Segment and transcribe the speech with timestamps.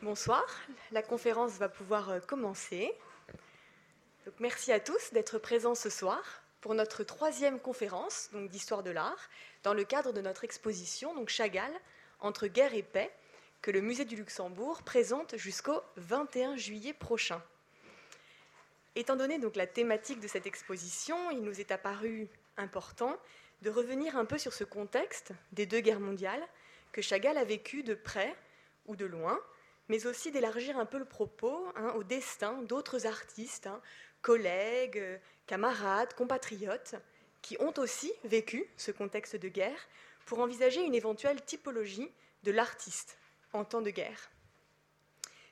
[0.00, 0.46] Bonsoir,
[0.92, 2.94] la conférence va pouvoir euh, commencer.
[4.38, 6.22] merci à tous d'être présents ce soir
[6.60, 9.28] pour notre troisième conférence d'histoire de l'art
[9.64, 11.72] dans le cadre de notre exposition donc Chagall
[12.20, 13.10] entre guerre et paix
[13.60, 17.42] que le musée du Luxembourg présente jusqu'au 21 juillet prochain.
[18.94, 23.16] Étant donné la thématique de cette exposition, il nous est apparu important
[23.62, 26.46] de revenir un peu sur ce contexte des deux guerres mondiales
[26.92, 28.36] que Chagall a vécu de près
[28.86, 29.40] ou de loin,
[29.88, 33.80] mais aussi d'élargir un peu le propos hein, au destin d'autres artistes, hein,
[34.22, 35.02] collègues,
[35.46, 36.94] camarades, compatriotes,
[37.42, 39.88] qui ont aussi vécu ce contexte de guerre
[40.26, 42.10] pour envisager une éventuelle typologie
[42.42, 43.18] de l'artiste
[43.52, 44.30] en temps de guerre.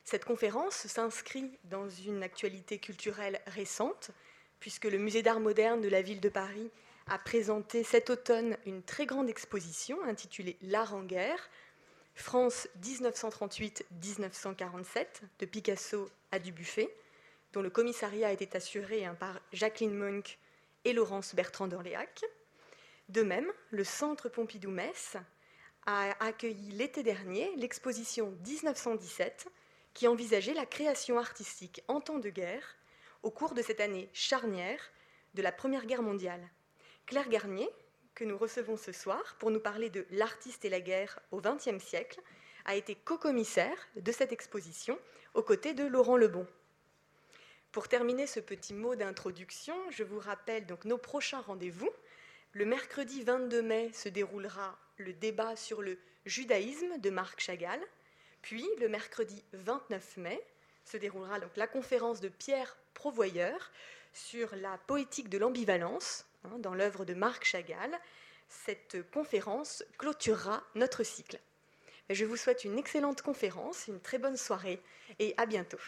[0.04, 4.10] Cette conférence s'inscrit dans une actualité culturelle récente,
[4.60, 6.70] puisque le Musée d'art moderne de la ville de Paris
[7.08, 11.48] a présenté cet automne une très grande exposition intitulée L'art en guerre,
[12.16, 15.06] France 1938-1947,
[15.38, 16.88] de Picasso à Dubuffet,
[17.52, 20.38] dont le commissariat été assuré hein, par Jacqueline Monk
[20.86, 22.24] et Laurence Bertrand d'Orléac.
[23.10, 25.18] De même, le Centre Pompidou-Metz
[25.84, 29.48] a accueilli l'été dernier l'exposition 1917
[29.92, 32.76] qui envisageait la création artistique en temps de guerre
[33.22, 34.80] au cours de cette année charnière
[35.34, 36.48] de la Première Guerre mondiale.
[37.04, 37.68] Claire Garnier,
[38.16, 41.78] que nous recevons ce soir pour nous parler de l'artiste et la guerre au XXe
[41.78, 42.20] siècle,
[42.64, 44.98] a été co-commissaire de cette exposition
[45.34, 46.46] aux côtés de Laurent Lebon.
[47.70, 51.90] Pour terminer ce petit mot d'introduction, je vous rappelle donc nos prochains rendez-vous.
[52.52, 57.80] Le mercredi 22 mai se déroulera le débat sur le judaïsme de Marc Chagall.
[58.40, 60.42] Puis, le mercredi 29 mai,
[60.84, 63.70] se déroulera donc la conférence de Pierre Provoyeur
[64.14, 66.25] sur la poétique de l'ambivalence
[66.58, 67.98] dans l'œuvre de Marc Chagall.
[68.48, 71.38] Cette conférence clôturera notre cycle.
[72.10, 74.80] Je vous souhaite une excellente conférence, une très bonne soirée
[75.18, 75.80] et à bientôt.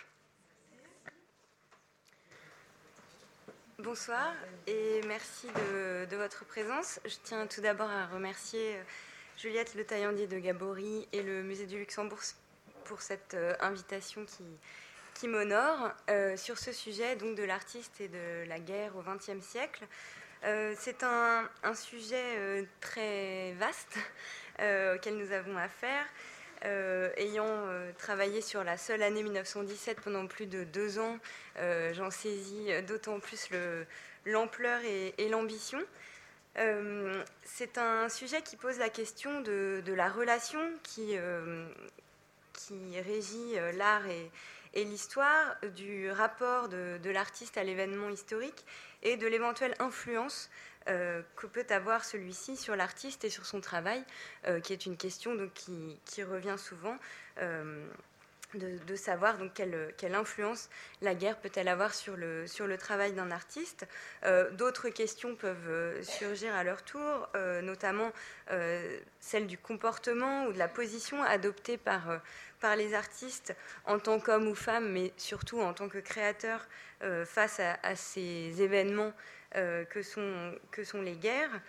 [3.78, 4.34] Bonsoir
[4.66, 6.98] et merci de, votre présence.
[7.04, 8.82] Je tiens tout d'abord à remercier euh,
[9.36, 12.18] Juliette Le Taillandier de Gabory et le Musée du Luxembourg
[12.86, 14.42] pour cette euh, invitation qui,
[15.14, 19.46] qui m'honore euh, sur ce sujet donc de l'artiste et de la guerre au XXe
[19.46, 19.86] siècle.
[20.44, 23.98] Euh, c'est un, sujet euh, très vaste
[24.60, 26.04] euh, auquel nous avons affaire.
[27.16, 27.66] ayant
[27.98, 31.18] travaillé sur la seule année 1917 pendant plus de deux ans,
[31.92, 33.48] j'en saisis d'autant plus
[34.26, 35.78] l'ampleur et, l'ambition.
[37.44, 41.16] c'est un sujet qui pose la question de, la relation qui,
[42.54, 44.28] qui régit l'art et,
[44.78, 48.64] et l'histoire, du rapport de l'artiste à l'événement historique
[49.02, 50.50] et de l'éventuelle influence
[50.88, 54.02] euh, que peut avoir celui-ci sur l'artiste et sur son travail,
[54.46, 56.96] euh, qui est une question donc, qui, revient souvent.
[57.38, 57.86] Euh,
[58.54, 60.70] de, savoir donc quelle, influence
[61.02, 63.86] la guerre peut-elle avoir sur le, sur le travail d'un artiste.
[64.52, 67.28] D'autres questions peuvent surgir à leur tour,
[67.62, 68.10] notamment
[69.20, 72.22] celle du comportement ou de la position adoptée par,
[72.60, 73.54] par les artistes
[73.84, 76.66] en tant qu'hommes ou femmes, mais surtout en tant que créateurs
[77.02, 79.12] euh, face à, ces événements
[79.56, 81.60] euh, que, sont, que sont les guerres.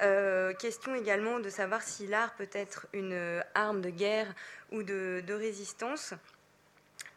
[0.00, 4.32] Euh, question également de savoir si l'art peut être une arme de guerre
[4.72, 6.14] ou de, résistance.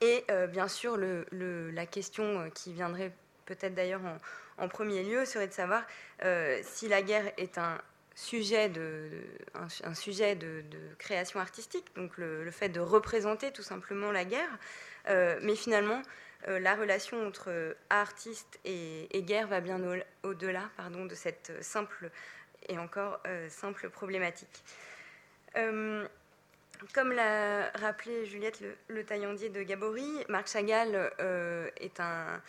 [0.02, 0.98] Et bien sûr,
[1.32, 3.12] la question qui viendrait
[3.46, 4.02] peut-être d'ailleurs
[4.58, 5.86] en, premier lieu serait de savoir
[6.64, 7.80] si la guerre est un
[8.22, 9.10] sujet de,
[9.84, 10.64] un, sujet de,
[10.98, 14.58] création artistique, donc le, fait de représenter tout simplement la guerre,
[15.42, 16.02] mais finalement
[16.48, 19.80] euh, la relation entre artiste et, guerre va bien
[20.24, 22.10] au-delà de cette simple
[22.68, 24.64] et encore euh, simple problématique.
[25.58, 26.08] Euh,
[26.94, 31.12] comme l'a rappelé Juliette Le, Taillandier de Gabory, Marc Chagall
[31.78, 32.42] est un,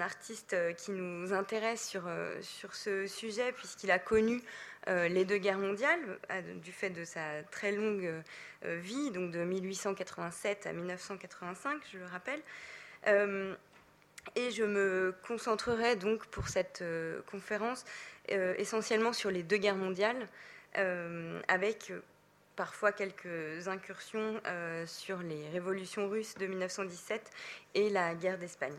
[0.00, 4.42] artiste qui nous intéresse sur ce sujet puisqu'il a connu
[4.86, 6.18] les deux guerres mondiales
[6.62, 8.12] du fait de sa très longue
[8.62, 12.40] vie, donc de 1887 à 1985, je le rappelle.
[13.06, 13.54] Euh,
[14.36, 17.84] et je me concentrerai donc pour cette euh, conférence
[18.30, 20.28] euh, essentiellement sur les deux guerres mondiales,
[21.46, 21.92] avec
[22.56, 24.40] parfois quelques incursions
[24.86, 27.30] sur les révolutions russes de 1917
[27.74, 28.74] et la guerre d'Espagne.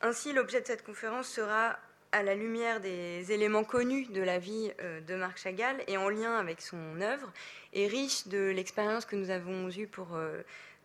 [0.00, 1.78] Ainsi, l'objet de cette conférence sera
[2.16, 4.72] à la lumière des éléments connus de la vie
[5.06, 7.30] de Marc Chagall et en lien avec son œuvre,
[7.74, 10.16] et riche de l'expérience que nous avons eue pour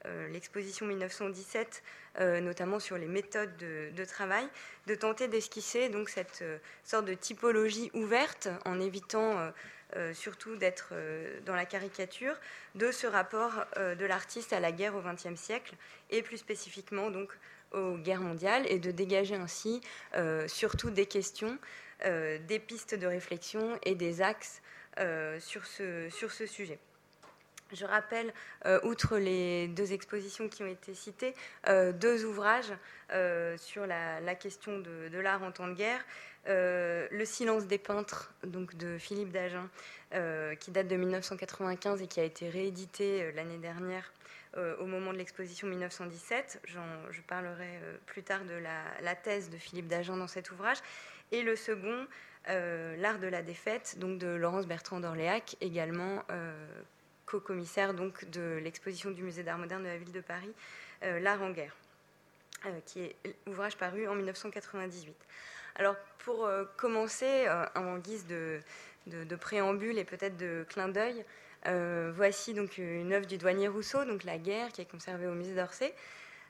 [0.05, 1.83] euh, l'exposition 1917,
[2.19, 4.45] euh, notamment sur les méthodes de, travail,
[4.87, 9.51] de tenter d'esquisser donc cette euh, sorte de typologie ouverte en évitant
[10.13, 10.93] surtout d'être
[11.45, 12.33] dans la caricature
[12.75, 15.75] de ce rapport de l'artiste à la guerre au XXe siècle,
[16.09, 17.29] et plus spécifiquement donc
[17.71, 19.81] aux guerres mondiales, et de dégager ainsi
[20.47, 21.57] surtout des questions,
[22.03, 24.61] des pistes de réflexion et des axes
[25.39, 26.79] sur ce, sur ce sujet.
[27.73, 28.33] Je rappelle,
[28.65, 31.33] euh, outre les deux expositions qui ont été citées,
[31.69, 32.73] euh, deux ouvrages
[33.13, 36.03] euh, sur la, question de, l'art en temps de guerre.
[36.47, 39.69] le silence des peintres, donc de Philippe Dagen,
[40.59, 44.11] qui date de 1995 et qui a été réédité l'année dernière
[44.57, 46.61] au moment de l'exposition 1917.
[46.65, 50.77] je parlerai plus tard de la, thèse de Philippe Dagen dans cet ouvrage.
[51.31, 52.07] Et le second,
[52.47, 56.23] L'art de la défaite, donc de Laurence Bertrand d'Orléac, également
[57.31, 60.53] co-commissaire donc de l'exposition du Musée d'art moderne de la ville de Paris,
[61.03, 61.75] euh, L'art en guerre,
[62.65, 63.15] euh, qui est
[63.47, 65.15] ouvrage paru en 1998.
[65.75, 68.61] Alors pour euh, commencer, en guise de,
[69.39, 71.23] préambule et peut-être de clin d'œil,
[71.65, 75.55] voici donc une œuvre du douanier Rousseau, donc La guerre, qui est conservée au musée
[75.55, 75.93] d'Orsay.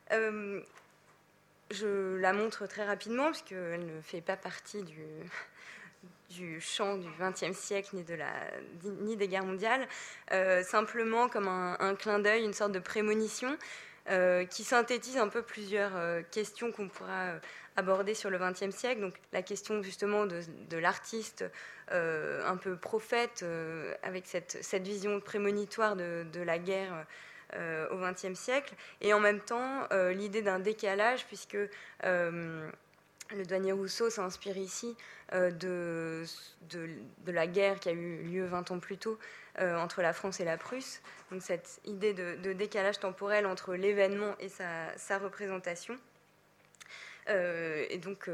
[0.09, 0.61] je
[2.17, 4.83] la montre très rapidement, puisqu'elle ne fait pas partie
[6.29, 8.33] du, champ du XXe siècle ni, de la,
[9.01, 9.87] ni des guerres mondiales,
[10.31, 13.57] euh, simplement comme un, clin d'œil, une sorte de prémonition
[14.09, 17.33] euh, qui synthétise un peu plusieurs euh, questions qu'on pourra
[17.75, 19.01] aborder sur le XXe siècle.
[19.01, 21.45] Donc la question justement de, l'artiste
[21.89, 23.45] un peu prophète,
[24.03, 27.05] avec cette, cette, vision prémonitoire de, de la guerre.
[27.91, 31.57] au XXe siècle, et en même temps l'idée d'un décalage, puisque
[33.35, 34.95] le douanier Rousseau s'inspire ici
[35.33, 36.25] euh, de,
[36.69, 39.17] de, la guerre qui a eu lieu 20 ans plus tôt
[39.59, 41.01] euh, entre la France et la Prusse.
[41.31, 45.95] Donc cette idée de, décalage temporel entre l'événement et sa, représentation.
[47.29, 48.29] Euh, et donc,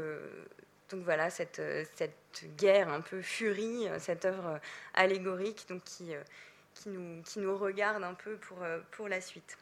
[0.90, 1.62] donc voilà, cette,
[1.96, 2.14] cette,
[2.56, 4.60] guerre un peu furie, cette œuvre
[4.94, 6.12] allégorique donc qui,
[6.74, 8.58] qui, nous, qui nous regarde un peu pour,
[8.92, 9.58] pour la suite.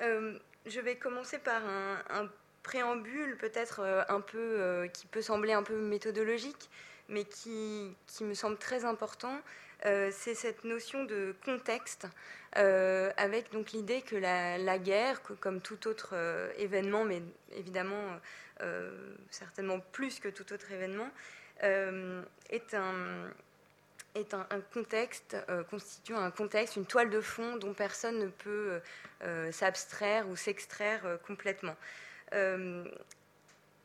[0.00, 2.28] je vais commencer par un,
[2.66, 6.68] préambule peut-être euh, un peu euh, qui peut sembler un peu méthodologique,
[7.08, 9.40] mais qui, qui me semble très important, euh,
[9.82, 12.06] c'est cette notion de contexte,
[12.52, 16.14] avec donc l'idée que la, guerre, comme tout autre
[16.58, 18.18] événement, mais évidemment
[19.30, 21.10] certainement plus que tout autre événement,
[21.62, 23.30] est un
[24.72, 25.36] contexte,
[25.70, 28.80] constitue un contexte, une toile de fond dont personne ne peut
[29.52, 31.76] s'abstraire ou s'extraire complètement.
[32.34, 32.84] Euh,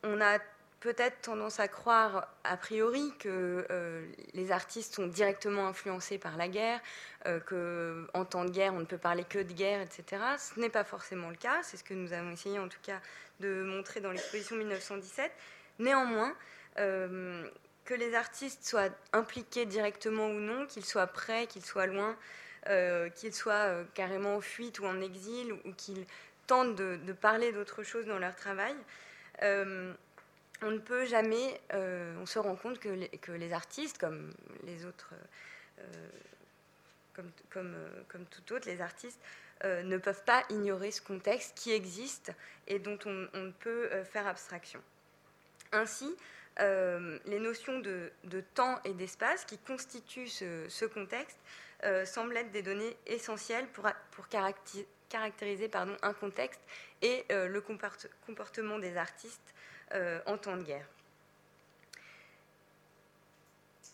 [0.04, 0.40] on a
[0.82, 6.48] peut-être tendance à croire a priori que euh, les artistes sont directement influencés par la
[6.48, 6.82] guerre,
[7.28, 10.22] euh, qu'en temps de guerre on ne peut parler que de guerre, etc.
[10.38, 13.00] Ce n'est pas forcément le cas, c'est ce que nous avons essayé en tout cas
[13.40, 15.32] de montrer dans l'exposition 1917.
[15.80, 16.36] Néanmoins,
[16.76, 22.16] que les artistes soient impliqués directement ou non, qu'ils soient près, qu'ils soient loin,
[23.16, 26.06] qu'ils soient carrément en fuite ou en exil, ou qu'ils
[26.52, 28.76] tentent de, parler d'autre chose dans leur travail,
[29.44, 29.94] euh,
[30.62, 35.14] on ne peut jamais, euh, on se rend compte que les, artistes, comme les autres,
[35.80, 35.84] euh,
[37.14, 37.32] comme,
[38.08, 39.20] comme, tout autre, les artistes,
[39.64, 42.32] ne peuvent pas ignorer ce contexte qui existe
[42.68, 44.82] et dont on, on peut faire abstraction.
[45.72, 46.16] Ainsi,
[46.58, 48.12] les notions de,
[48.56, 51.38] temps et d'espace qui constituent ce, contexte
[52.06, 53.88] semblent être des données essentielles pour,
[55.10, 55.70] caractériser
[56.02, 56.62] un contexte
[57.02, 59.54] et euh, le comportement des artistes
[59.94, 60.86] euh, en temps de guerre.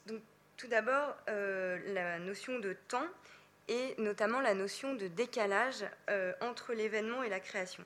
[0.06, 0.22] Donc,
[0.58, 3.08] tout d'abord, euh, la notion de temps
[3.68, 5.84] et notamment la notion de décalage
[6.40, 7.84] entre l'événement et la création.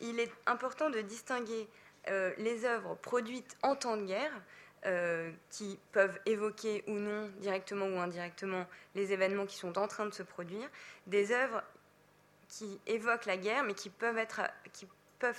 [0.00, 1.68] Il est important de distinguer
[2.38, 4.32] les œuvres produites en temps de guerre,
[5.50, 8.64] qui peuvent évoquer ou non, directement ou indirectement,
[8.94, 10.70] les événements qui sont en train de se produire,
[11.06, 11.62] des œuvres
[12.50, 14.18] qui évoquent la guerre, mais qui peuvent,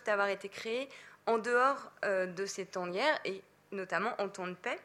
[0.08, 0.90] avoir été créés
[1.26, 4.80] en dehors euh, de ces temps de guerre, et notamment en temps de paix.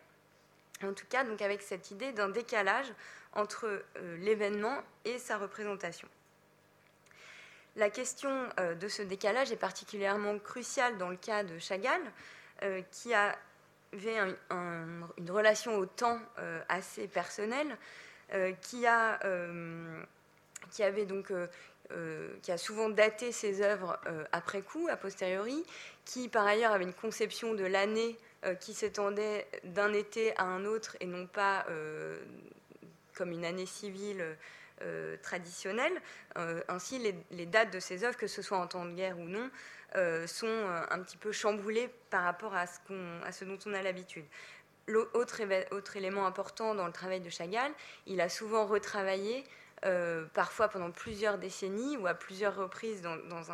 [0.83, 2.93] En tout cas, donc avec cette idée d'un décalage
[3.33, 6.09] entre euh, l'événement et sa représentation.
[7.76, 12.00] La question euh, de ce décalage est particulièrement cruciale dans le cas de Chagall,
[12.90, 14.19] qui avait
[14.50, 16.19] une relation au temps
[16.71, 17.76] assez personnelle,
[18.62, 18.87] qui,
[20.71, 21.31] qui avait donc
[21.93, 25.64] euh, qui a souvent daté ses œuvres euh, après coup, a posteriori,
[26.05, 30.64] qui par ailleurs avait une conception de l'année euh, qui s'étendait d'un été à un
[30.64, 31.64] autre et non pas
[33.14, 34.37] comme une année civile
[35.23, 36.02] traditionnelle.
[36.69, 36.99] ainsi,
[37.31, 39.49] les, dates de ses œuvres, que ce soit en temps de guerre ou non,
[40.26, 42.78] sont un petit peu chamboulées par rapport à ce,
[43.25, 44.26] à ce dont on a l'habitude.
[44.87, 47.73] L'autre autre élément important dans le travail de Chagall,
[48.07, 49.45] il a souvent retravaillé,
[50.35, 53.50] parfois pendant plusieurs décennies ou à plusieurs reprises dans,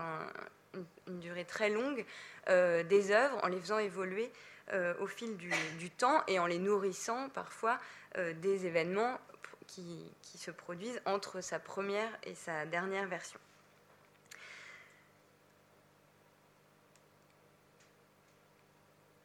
[1.06, 2.04] une, durée très longue,
[2.46, 4.30] des œuvres en les faisant évoluer
[5.00, 7.78] au fil du, temps et en les nourrissant parfois
[8.16, 9.18] des événements
[9.66, 13.38] qui, se produisent entre sa première et sa dernière version.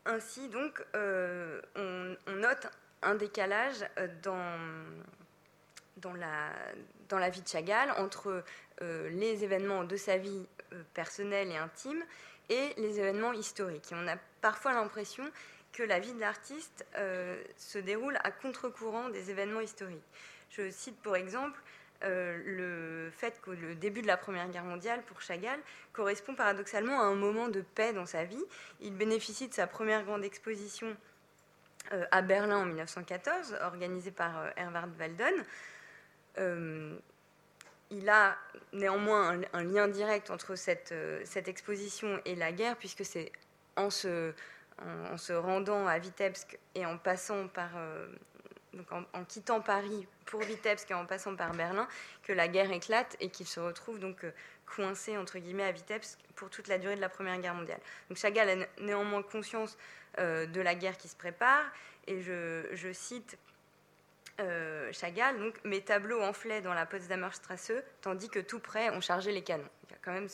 [0.05, 2.67] Ainsi, donc, euh, on, note
[3.01, 4.57] un décalage euh, dans,
[5.97, 8.43] dans, la, vie de Chagall entre
[8.81, 10.45] euh, les événements de sa vie
[10.93, 12.03] personnelle et intime
[12.49, 13.89] et les événements historiques.
[13.91, 15.23] On a parfois l'impression
[15.73, 16.85] que la vie de l'artiste
[17.57, 20.01] se déroule à contre-courant des événements historiques.
[20.49, 21.61] Je cite pour exemple
[22.03, 25.59] euh, le fait que le début de la Première Guerre mondiale pour Chagall
[25.93, 28.43] correspond paradoxalement à un moment de paix dans sa vie.
[28.81, 30.95] Il bénéficie de sa première grande exposition
[31.93, 35.43] euh, à Berlin en 1914, organisée par euh, Herwart Walden.
[36.37, 38.37] Il a
[38.73, 43.31] néanmoins un, lien direct entre cette, cette, exposition et la guerre, puisque c'est
[43.75, 44.33] en se,
[44.81, 47.71] en, se, rendant à Vitebsk et en passant par
[48.77, 51.87] donc en, quittant Paris pour Vitebsk et en passant par Berlin,
[52.23, 54.31] que la guerre éclate et qu'il se retrouve donc euh,
[54.65, 57.79] coincé entre guillemets à Vitebsk pour toute la durée de la Première Guerre mondiale.
[58.09, 59.77] Donc Chagall a néanmoins conscience
[60.19, 61.65] euh, de la guerre qui se prépare
[62.05, 63.37] et je, cite
[64.39, 69.01] euh, Chagall, donc mes tableaux enflaient dans la Potsdamer Straße tandis que tout près on
[69.01, 69.69] chargeait les canons.
[69.83, 70.27] Il y a quand même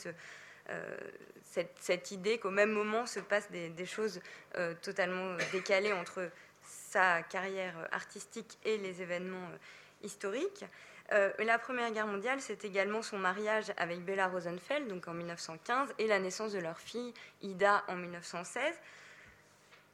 [1.44, 4.22] cette, idée qu'au même moment se passent des choses
[4.82, 6.30] totalement décalées entre
[6.64, 9.58] sa carrière artistique et les événements euh,
[10.06, 10.66] historiques.
[11.12, 15.94] Euh, la Première Guerre mondiale, c'est également son mariage avec Bella Rosenfeld, donc en 1915,
[15.98, 18.64] et la naissance de leur fille, Ida, en 1916.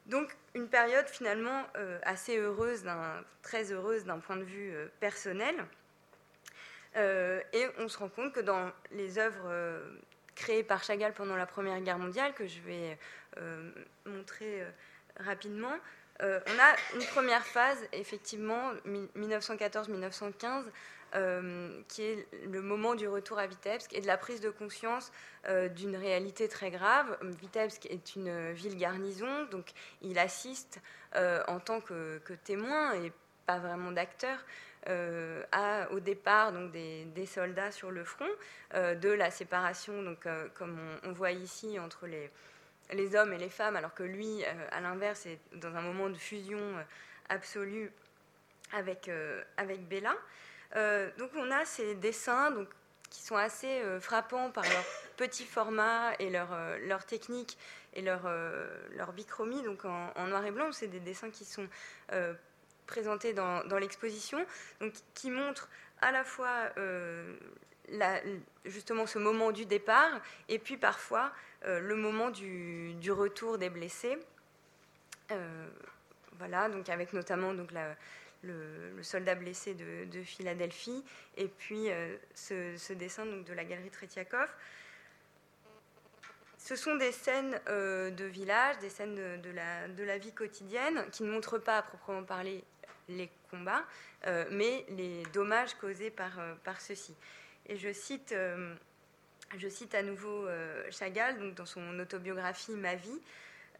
[0.10, 2.84] Donc une période finalement euh, assez heureuse,
[3.42, 5.56] très heureuse d'un point de vue personnel.
[6.98, 9.50] et on se rend compte que dans les œuvres
[10.36, 12.98] créées par Chagall pendant la Première Guerre mondiale, que je vais
[14.06, 14.66] montrer
[15.18, 15.78] rapidement,
[16.22, 18.74] euh, on a une première phase, effectivement,
[19.18, 20.66] 1914-1915,
[21.16, 25.12] euh, qui est le moment du retour à Vitebsk et de la prise de conscience
[25.48, 27.18] euh, d'une réalité très grave.
[27.22, 29.68] Vitebsk est une ville garnison, donc
[30.02, 30.80] il assiste
[31.16, 33.12] en tant que, témoin et
[33.46, 34.38] pas vraiment d'acteur
[35.92, 38.30] au départ donc, des, soldats sur le front,
[38.74, 42.08] de la séparation, donc, comme on voit ici, entre
[42.94, 46.10] les hommes et les femmes, alors que lui, euh, à l'inverse, est dans un moment
[46.10, 46.84] de fusion euh,
[47.30, 47.92] absolue
[48.74, 50.16] avec, euh, avec Bella.
[50.76, 52.68] Donc on a ces dessins donc,
[53.10, 54.84] qui sont assez frappants par leur
[55.18, 56.50] petit format et leur,
[56.86, 57.58] leur technique
[57.94, 58.30] et leur,
[58.96, 60.72] leur bichromie, donc en, noir et blanc.
[60.72, 61.68] C'est des dessins qui sont
[62.86, 64.46] présentés dans, dans l'exposition,
[65.16, 65.70] qui montrent
[66.02, 66.72] à la fois
[68.66, 71.32] justement ce moment du départ et puis parfois
[71.66, 74.18] euh, le moment du, retour des blessés.
[75.32, 75.68] Euh,
[76.38, 77.72] voilà, donc avec notamment donc
[78.44, 81.04] le, soldat blessé de, Philadelphie
[81.38, 84.50] et puis euh, ce, dessin donc, de la galerie Tretiakov.
[86.58, 91.58] Ce sont des scènes de village, des scènes de, la, vie quotidienne qui ne montrent
[91.58, 92.64] pas à proprement parler
[93.08, 93.86] les combats,
[94.52, 97.16] mais les dommages causés par, par ceux-ci.
[97.70, 98.74] Et je cite, euh,
[99.56, 103.22] je cite à nouveau euh, Chagall donc dans son autobiographie Ma vie.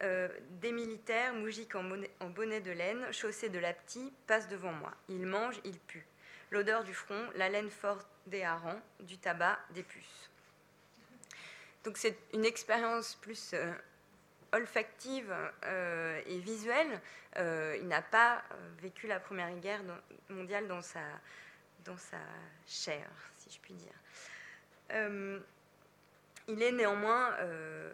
[0.02, 0.28] Euh,
[0.62, 1.84] des militaires, moujiques en,
[2.30, 4.92] bonnet de laine, chaussés de laptis, passent devant moi.
[5.08, 6.06] Ils mangent, ils puent.
[6.50, 10.30] L'odeur du front, la laine forte des harengs, du tabac, des puces.
[11.84, 13.54] Donc c'est une expérience plus
[14.52, 15.32] olfactive
[16.26, 17.00] et visuelle.
[17.36, 18.42] il n'a pas
[18.78, 19.82] vécu la Première Guerre
[20.28, 22.18] mondiale dans sa
[22.66, 23.94] chair, si je puis dire.
[26.50, 27.90] Euh, il est néanmoins, euh,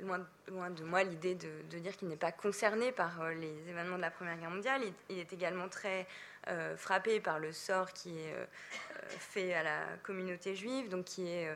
[0.00, 4.02] loin, de moi l'idée de, dire qu'il n'est pas concerné par euh, les événements de
[4.02, 4.82] la Première Guerre mondiale.
[5.08, 6.06] Il, est également très
[6.76, 8.34] frappé par le sort qui est
[9.06, 11.48] fait à la communauté juive, donc qui est,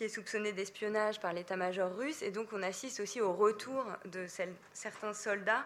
[0.00, 2.20] est soupçonné d'espionnage par l'état-major russe.
[2.20, 4.26] Et donc on assiste aussi au retour de
[4.74, 5.64] certains soldats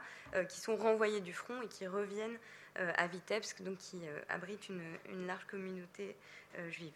[0.48, 2.38] qui sont renvoyés du front et qui reviennent
[2.78, 6.14] euh, à Vitebsk, donc qui euh, abrite une, large communauté
[6.58, 6.92] euh, juive.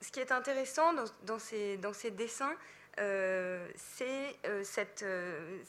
[0.00, 0.92] Ce qui est intéressant
[1.24, 1.76] dans, ces,
[2.10, 2.54] dessins,
[2.96, 5.04] c'est cette,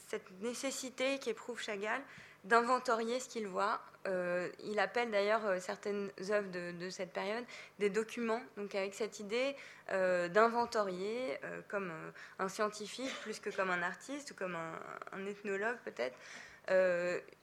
[0.08, 2.02] cette, nécessité qu'éprouve Chagall
[2.46, 3.82] d'inventorier ce qu'il voit.
[4.06, 7.44] il appelle d'ailleurs certaines œuvres de, cette période
[7.80, 9.56] des documents, donc avec cette idée
[9.90, 11.92] d'inventorier comme
[12.38, 16.18] un scientifique plus que comme un artiste ou comme un ethnologue peut-être,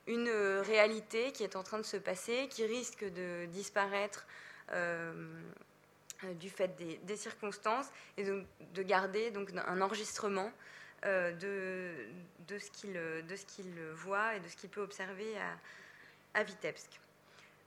[0.06, 0.30] une
[0.64, 4.26] réalité qui est en train de se passer, qui risque de disparaître
[6.40, 10.50] du fait des, circonstances, et de, garder donc un enregistrement
[11.04, 11.92] de,
[12.48, 12.70] de, ce
[13.46, 17.00] qu'il voit et de ce qu'il peut observer à, à Vitebsk.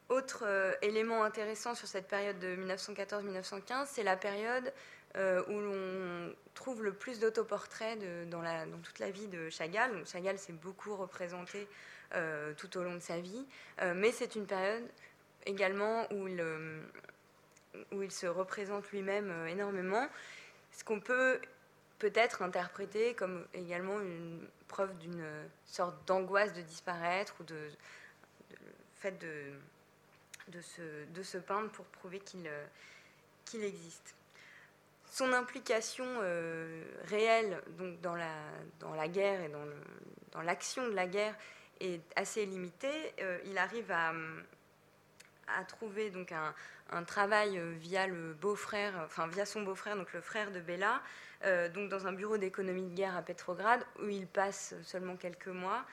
[0.10, 0.44] Autre
[0.82, 4.74] élément intéressant sur cette période de 1914-1915, c'est la période
[5.18, 7.98] euh, où l'on trouve le plus d'autoportraits
[8.30, 9.92] dans, dans, toute la vie de Chagall.
[9.92, 11.68] Donc, Chagall s'est beaucoup représenté
[12.14, 13.44] euh, tout au long de sa vie,
[13.82, 14.84] euh, mais c'est une période
[15.48, 16.44] également où il,
[17.92, 20.08] où il se représente lui-même énormément,
[20.72, 21.40] ce qu'on peut
[22.00, 25.26] peut-être interpréter comme également une preuve d'une
[25.66, 27.70] sorte d'angoisse de disparaître ou de,
[29.00, 29.52] fait de,
[30.48, 32.50] de, se, de se peindre pour prouver qu'il
[33.46, 34.16] qu'il existe?
[35.12, 38.36] Son implication euh, réelle donc dans, la,
[38.80, 39.50] dans la guerre et
[40.32, 41.36] dans l'action de la guerre
[41.80, 43.14] est assez limitée.
[43.20, 44.14] Euh, il arrive à,
[45.58, 50.22] à, trouver donc un, travail euh, via le beau-frère, enfin via son beau-frère, donc le
[50.22, 51.02] frère de Bella,
[51.74, 55.86] donc dans un bureau d'économie de guerre à Petrograd où il passe seulement quelques mois.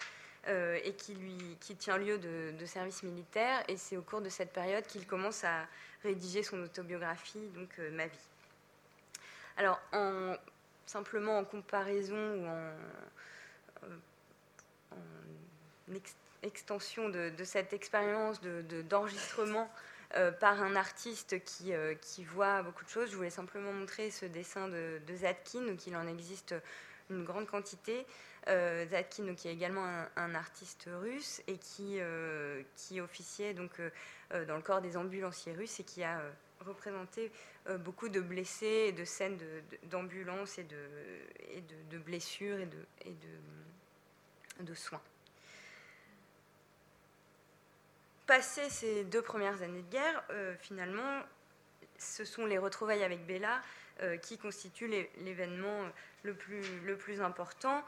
[0.48, 3.62] et qui, lui, qui tient lieu de, service militaire.
[3.68, 5.66] Et c'est au cours de cette période qu'il commence à
[6.02, 8.28] rédiger son autobiographie, donc Ma vie.
[9.56, 9.80] Alors,
[10.86, 12.72] simplement en comparaison ou en,
[14.92, 14.96] euh,
[16.42, 18.40] extension de, cette expérience
[18.88, 19.70] d'enregistrement
[20.14, 21.34] euh, par un artiste
[21.70, 25.86] euh, qui, voit beaucoup de choses, je voulais simplement montrer ce dessin de, Zadkin, donc
[25.86, 26.54] il en existe
[27.10, 28.06] une grande quantité.
[28.48, 31.98] Zadkin, qui est également un, artiste russe et qui,
[32.76, 33.72] qui officiait donc,
[34.30, 36.20] dans le corps des ambulanciers russes et qui a
[36.60, 37.32] représenté
[37.68, 39.38] euh, beaucoup de blessés et de scènes
[39.90, 42.66] d'ambulance et, de, blessures et
[44.62, 45.02] de, soins.
[48.26, 51.22] Passé ces deux premières années de guerre, euh, finalement,
[51.96, 53.62] ce sont les retrouvailles avec Bella
[54.02, 55.82] euh, qui constituent l'événement
[56.24, 57.84] le plus, important.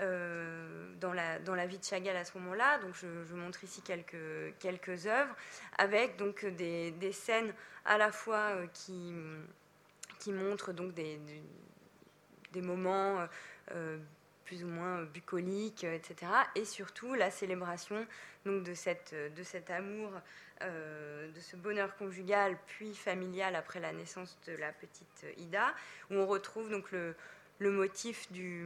[0.00, 2.78] Euh, dans, la, vie de Chagall à ce moment-là.
[2.78, 5.36] Donc je, montre ici quelques, œuvres
[5.76, 7.52] avec donc des, scènes
[7.84, 9.12] à la fois qui,
[10.28, 11.20] montrent donc des,
[12.62, 13.28] moments
[14.52, 16.30] plus ou moins bucoliques, etc.
[16.56, 18.06] Et surtout la célébration
[18.44, 20.10] donc, de, cette, de cet amour,
[20.60, 25.74] de ce bonheur conjugal puis familial après la naissance de la petite Ida,
[26.10, 27.14] où on retrouve donc le,
[27.60, 28.62] le motif du,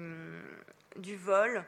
[0.96, 1.64] du vol,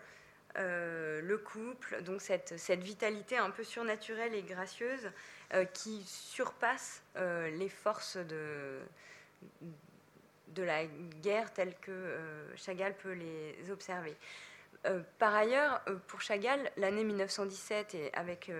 [0.56, 5.08] euh, le couple, donc cette, cette, vitalité un peu surnaturelle et gracieuse
[5.54, 8.80] euh, qui surpasse euh, les forces de,
[10.54, 10.84] de la
[11.22, 12.16] guerre telles que
[12.56, 14.16] Chagall peut les observer.
[15.18, 18.50] par ailleurs, pour Chagall, l'année 1917, et avec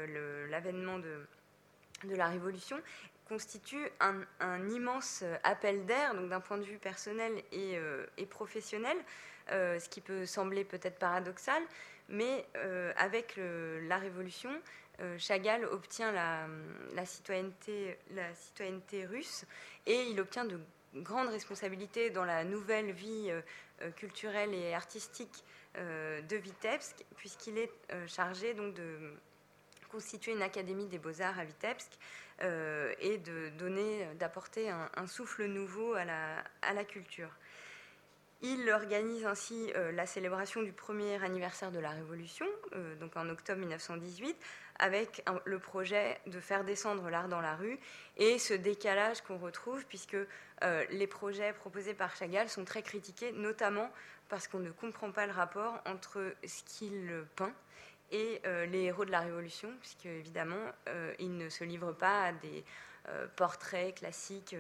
[0.51, 1.27] l'avènement de,
[2.05, 2.81] la Révolution,
[3.29, 8.97] constitue un, immense appel d'air, donc d'un point de vue personnel et, professionnel,
[9.51, 11.63] euh, ce qui peut sembler peut-être paradoxal,
[12.09, 14.51] mais euh, avec la Révolution,
[15.01, 19.45] euh, Chagall obtient la, citoyenneté, la citoyenneté russe
[19.87, 20.59] et il obtient de
[20.95, 23.31] grandes responsabilités dans la nouvelle vie
[23.97, 27.71] culturelle et artistique de Vitebsk, puisqu'il est
[28.07, 29.15] chargé donc de
[29.91, 31.93] constituer une académie des beaux-arts à Vitebsk
[32.41, 36.05] et de donner, d'apporter un, souffle nouveau à
[36.73, 37.31] la culture.
[38.41, 43.29] Il organise ainsi euh, la célébration du premier anniversaire de la Révolution, euh, donc en
[43.29, 44.37] octobre 1918,
[44.79, 47.79] avec le projet de faire descendre l'art dans la rue
[48.17, 50.17] et ce décalage qu'on retrouve puisque
[50.63, 53.91] euh, les projets proposés par Chagall sont très critiqués, notamment
[54.29, 57.53] parce qu'on ne comprend pas le rapport entre ce qu'il peint
[58.11, 60.73] et les héros de la Révolution, puisque évidemment,
[61.19, 62.65] il ne se livre pas à des
[63.37, 64.57] portraits classiques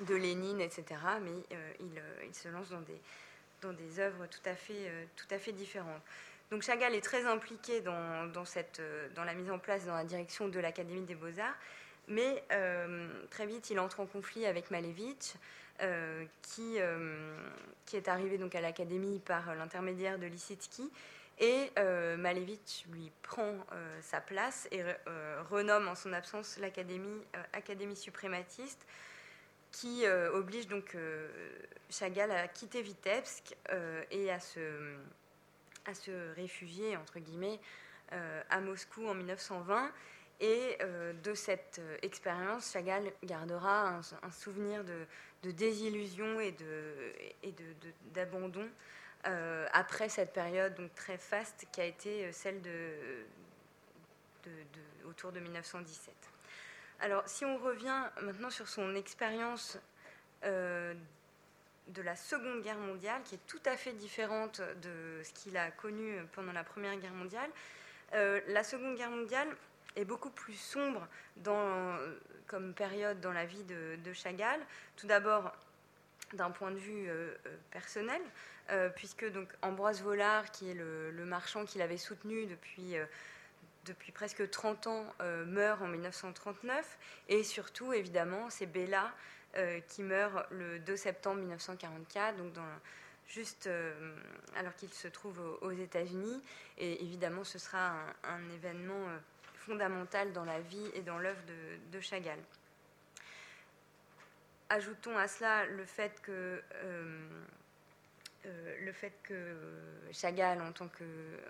[0.00, 0.84] de Lénine, etc.
[1.22, 6.02] Mais euh, euh, il, se lance dans des, œuvres euh, tout à fait différentes.
[6.52, 8.82] Donc Chagall est très impliqué dans, cette,
[9.14, 11.56] dans la mise en place, dans la direction de l'Académie des beaux-arts,
[12.08, 12.44] mais
[13.30, 15.32] très vite il entre en conflit avec Malevich,
[16.42, 16.76] qui,
[17.86, 20.90] qui est arrivé donc à l'Académie par l'intermédiaire de Lissitsky,
[21.40, 21.70] et
[22.18, 23.56] Malevich lui prend
[24.02, 24.82] sa place et
[25.48, 27.22] renomme en son absence l'Académie
[27.54, 28.86] Académie suprématiste,
[29.72, 31.28] qui euh, oblige donc euh,
[31.90, 34.60] Chagall à quitter Vitebsk euh, et à se,
[35.86, 37.60] à se réfugier, entre guillemets,
[38.50, 39.90] à Moscou en 1920.
[40.40, 40.78] Et
[41.22, 45.06] de cette expérience, Chagall gardera un, souvenir de,
[45.50, 46.52] désillusion et.
[46.52, 47.54] De, et
[49.72, 53.24] après cette période donc très faste qui a été celle de,
[55.06, 56.14] autour de 1917.
[57.00, 59.78] Alors, si on revient maintenant sur son expérience
[60.44, 60.94] euh,
[61.94, 65.70] de la Seconde Guerre mondiale, qui est tout à fait différente de ce qu'il a
[65.70, 67.50] connu pendant la Première Guerre mondiale,
[68.14, 69.48] euh, la Seconde Guerre mondiale
[69.96, 71.06] est beaucoup plus sombre
[72.46, 74.60] comme période dans la vie de, Chagall.
[74.96, 75.52] Tout d'abord,
[76.32, 77.34] d'un point de vue euh,
[77.70, 78.20] personnel,
[78.96, 82.96] puisque donc Ambroise Vollard, qui est le, marchand qu'il avait soutenu depuis
[83.84, 86.98] depuis presque 30 ans, euh, meurt en 1939.
[87.28, 89.08] Et surtout, évidemment, c'est Bella euh,
[89.88, 92.54] qui meurt le 2 septembre 1944, donc
[93.28, 94.14] juste euh,
[94.56, 96.42] alors qu'il se trouve aux, États-Unis.
[96.78, 99.06] Et évidemment, ce sera un, événement
[99.54, 101.42] fondamental dans la vie et dans l'œuvre
[101.90, 102.38] de, Chagall.
[104.68, 106.62] Ajoutons à cela le fait que
[108.44, 109.56] le fait que
[110.12, 111.04] Chagall, en tant que,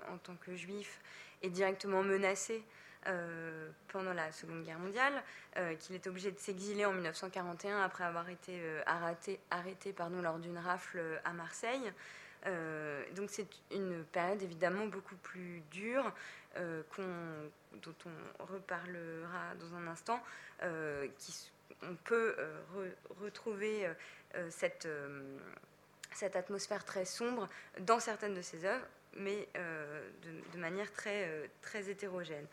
[0.08, 1.00] en tant que juif,
[1.40, 2.62] est directement menacé
[3.08, 5.24] euh, pendant la Seconde Guerre mondiale,
[5.56, 10.22] euh, qu'il est obligé de s'exiler en 1941 après avoir été euh, arrêté, arrêté pardon,
[10.22, 11.92] lors d'une rafle à Marseille.
[13.16, 16.12] donc c'est une période évidemment beaucoup plus dure,
[16.56, 20.22] dont on reparlera dans un instant,
[20.62, 22.36] on peut
[23.20, 23.88] retrouver
[24.50, 24.86] cette,
[26.34, 27.48] atmosphère très sombre
[27.80, 28.86] dans certaines de ses œuvres,
[29.16, 32.46] mais de, manière très, très hétérogène.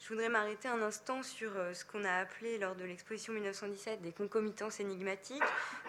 [0.00, 4.02] Je voudrais m'arrêter un instant sur euh, ce qu'on a appelé lors de l'exposition 1917
[4.02, 5.42] des concomitances énigmatiques,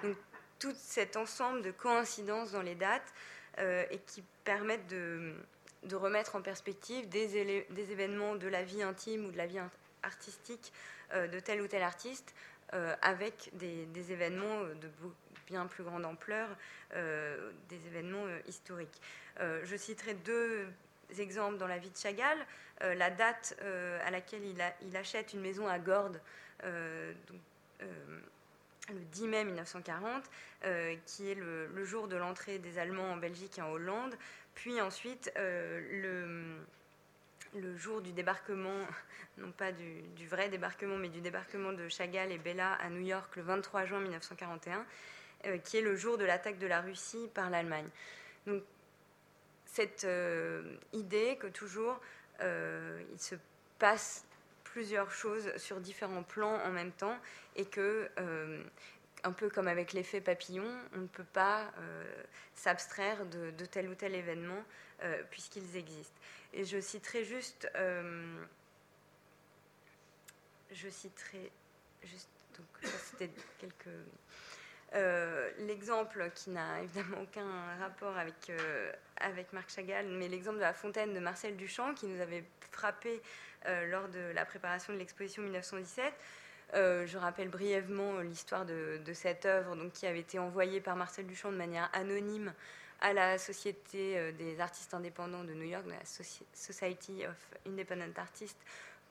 [0.03, 0.15] donc
[0.59, 3.13] tout cet ensemble de coïncidences dans les dates
[3.57, 5.33] et qui permettent de,
[5.93, 7.37] remettre en perspective des,
[7.77, 9.59] événements de la vie intime ou de la vie
[10.03, 10.73] artistique
[11.13, 12.33] de tel ou tel artiste
[13.01, 14.89] avec des, événements de
[15.47, 16.49] bien plus grande ampleur,
[16.91, 19.01] des événements historiques.
[19.41, 20.67] Euh, je citerai deux
[21.17, 22.37] exemples dans la vie de Chagall.
[22.83, 26.19] Euh, la date euh, à laquelle il, achète une maison à Gordes,
[26.63, 27.15] le
[29.11, 30.23] 10 mai 1940,
[31.05, 34.15] qui est le, jour de l'entrée des Allemands en Belgique et en Hollande,
[34.53, 36.57] puis ensuite le,
[37.77, 38.81] jour du débarquement,
[39.37, 43.05] non pas du, du, vrai débarquement, mais du débarquement de Chagall et Bella à New
[43.05, 44.85] York le 23 juin 1941,
[45.63, 47.87] qui est le jour de l'attaque de la Russie par l'Allemagne.
[48.47, 48.63] Donc
[49.75, 51.99] cette euh, idée que toujours
[52.39, 53.35] euh, il se
[53.77, 54.25] passe
[54.63, 57.19] plusieurs choses sur différents plans en même temps
[57.57, 58.63] et que, euh,
[59.25, 61.73] un peu comme avec l'effet papillon, on ne peut pas
[62.53, 64.63] s'abstraire de, tel ou tel événement
[65.31, 66.19] puisqu'ils existent.
[66.53, 67.67] Et je citerai juste,
[70.71, 71.51] je citerai
[72.03, 72.67] juste, donc
[73.59, 73.89] quelques
[74.93, 77.47] euh, l'exemple qui n'a évidemment aucun
[77.79, 82.05] rapport avec, euh, avec Marc Chagall, mais l'exemple de la fontaine de Marcel Duchamp qui
[82.05, 83.21] nous avait frappé
[83.65, 86.13] euh, lors de la préparation de l'exposition 1917.
[86.73, 91.51] je rappelle brièvement l'histoire de, cette œuvre donc, qui avait été envoyée par Marcel Duchamp
[91.51, 92.53] de manière anonyme
[93.01, 96.05] à la Société des artistes indépendants de New York, la
[96.53, 97.35] Society of
[97.67, 98.59] Independent Artists,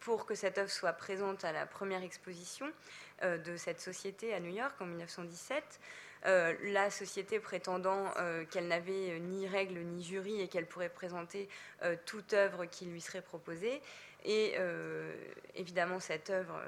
[0.04, 2.70] pour que cette œuvre soit présente à la première exposition
[3.22, 5.80] euh, de cette société à New York en 1917.
[6.26, 11.48] Euh, la société prétendant euh, qu'elle n'avait ni règles ni jury et qu'elle pourrait présenter
[12.06, 13.80] toute œuvre qui lui serait proposée.
[14.26, 14.54] Et
[15.54, 16.58] évidemment, cette œuvre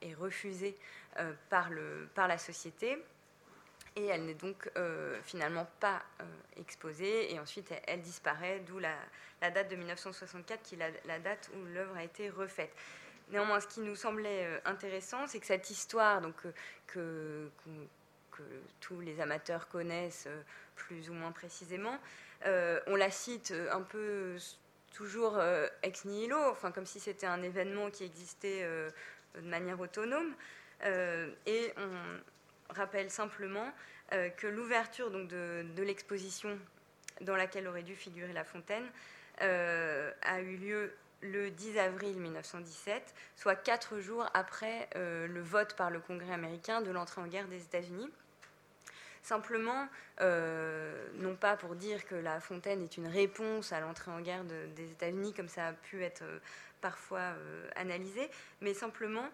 [0.00, 0.74] est refusée
[1.50, 2.96] par, la société
[3.96, 4.70] et elle n'est donc
[5.24, 6.02] finalement pas
[6.56, 8.94] exposée et ensuite elle, disparaît, d'où la,
[9.40, 12.72] date de 1964 qui est la, date où l'œuvre a été refaite.
[13.30, 16.34] Néanmoins, ce qui nous semblait euh, intéressant, c'est que cette histoire, donc,
[16.96, 18.42] euh, que,
[18.80, 20.40] tous les amateurs connaissent euh,
[20.76, 21.98] plus ou moins précisément,
[22.86, 24.36] on la cite un peu
[24.92, 25.40] toujours
[25.82, 28.64] ex nihilo, enfin comme si c'était un événement qui existait
[29.34, 30.36] de manière autonome.
[30.84, 31.90] et on
[32.70, 33.72] rappelle simplement
[34.10, 36.58] que l'ouverture de, l'exposition
[37.20, 38.86] dans laquelle aurait dû figurer La Fontaine
[39.40, 45.90] a eu lieu le 10 avril 1917, soit quatre jours après euh, le vote par
[45.90, 48.08] le Congrès américain de l'entrée en guerre des États-Unis.
[49.28, 49.88] Simplement,
[50.22, 54.44] euh, non pas pour dire que la Fontaine est une réponse à l'entrée en guerre
[54.44, 56.38] des États-Unis, comme ça a pu être euh,
[56.80, 57.34] parfois
[57.74, 59.28] analysé, mais simplement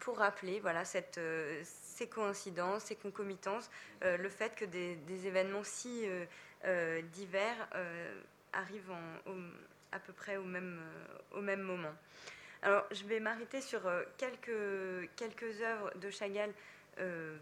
[0.00, 3.70] pour rappeler voilà, ces coïncidences, ces concomitances,
[4.00, 6.06] le fait que des, événements si
[7.12, 7.68] divers
[8.54, 9.32] arrivent en,
[9.92, 10.80] à peu près au même,
[11.34, 11.94] euh, moment.
[12.62, 16.52] Alors, je vais m'arrêter sur euh, quelques, œuvres de Chagall
[16.98, 17.36] euh,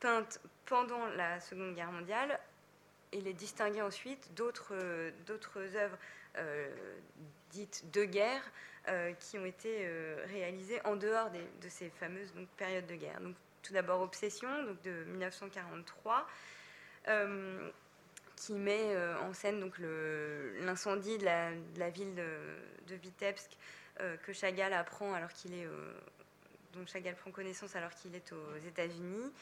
[0.00, 2.38] peintes pendant la Seconde Guerre mondiale
[3.12, 4.74] et les distinguer ensuite d'autres
[5.76, 5.98] œuvres
[7.50, 8.42] dites de guerre
[9.20, 9.88] qui ont été
[10.26, 13.20] réalisées en dehors de ces fameuses périodes de guerre.
[13.20, 16.26] Donc, tout d'abord Obsession, donc de 1943,
[18.36, 19.74] qui met en scène donc
[20.60, 23.56] l'incendie de, la, ville de, Vitebsk
[24.22, 25.66] que Chagall apprend alors qu'il est
[26.76, 29.32] dont Chagall prend connaissance alors qu'il est aux États-Unis,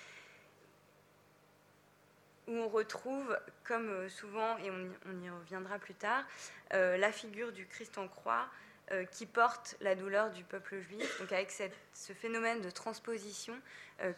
[2.49, 6.25] où on retrouve, comme euh, souvent, et on, y reviendra plus tard,
[6.73, 8.47] euh, la figure du Christ en croix
[8.91, 13.55] euh, qui porte la douleur du peuple juif, donc avec ce phénomène de transposition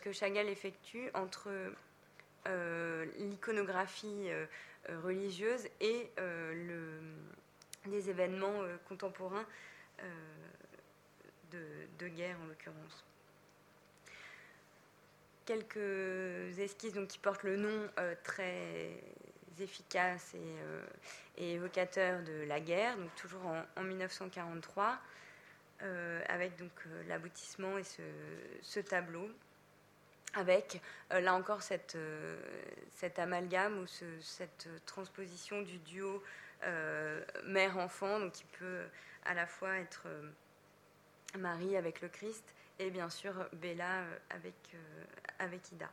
[0.01, 1.51] que Chagall effectue entre
[3.19, 4.31] l'iconographie
[5.03, 6.99] religieuse et le,
[7.85, 9.45] les événements contemporains
[11.99, 13.05] de, guerre en l'occurrence
[15.47, 18.91] quelques esquisses donc, qui portent le nom euh, très
[19.59, 20.83] efficace et, euh,
[21.39, 23.43] et, évocateur de la guerre, donc toujours
[23.77, 24.99] en, 1943,
[25.83, 26.73] euh, avec donc
[27.09, 27.85] l'aboutissement et
[28.61, 29.31] ce, tableau,
[30.35, 31.97] avec là encore cette,
[32.91, 33.87] cet amalgame ou
[34.21, 36.23] cette transposition du duo
[37.45, 38.83] mère-enfant, donc qui peut
[39.25, 40.07] à la fois être
[41.39, 44.55] Marie avec le Christ et bien sûr Bella avec,
[45.39, 45.91] avec Ida.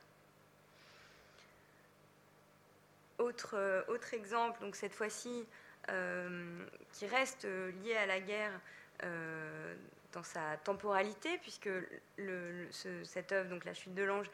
[3.20, 5.46] Autre, euh, autre exemple, donc cette fois-ci,
[5.90, 8.52] euh, qui reste lié à la guerre
[9.04, 9.76] euh,
[10.14, 11.70] dans sa temporalité, puisque
[13.04, 14.28] cette œuvre, donc La chute de l'ange,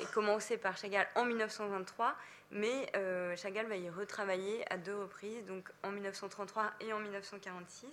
[0.00, 2.16] est commencée par Chagall en 1923,
[2.50, 2.90] mais
[3.36, 7.88] Chagall va y retravailler à deux reprises, donc en 1933 et en 1946.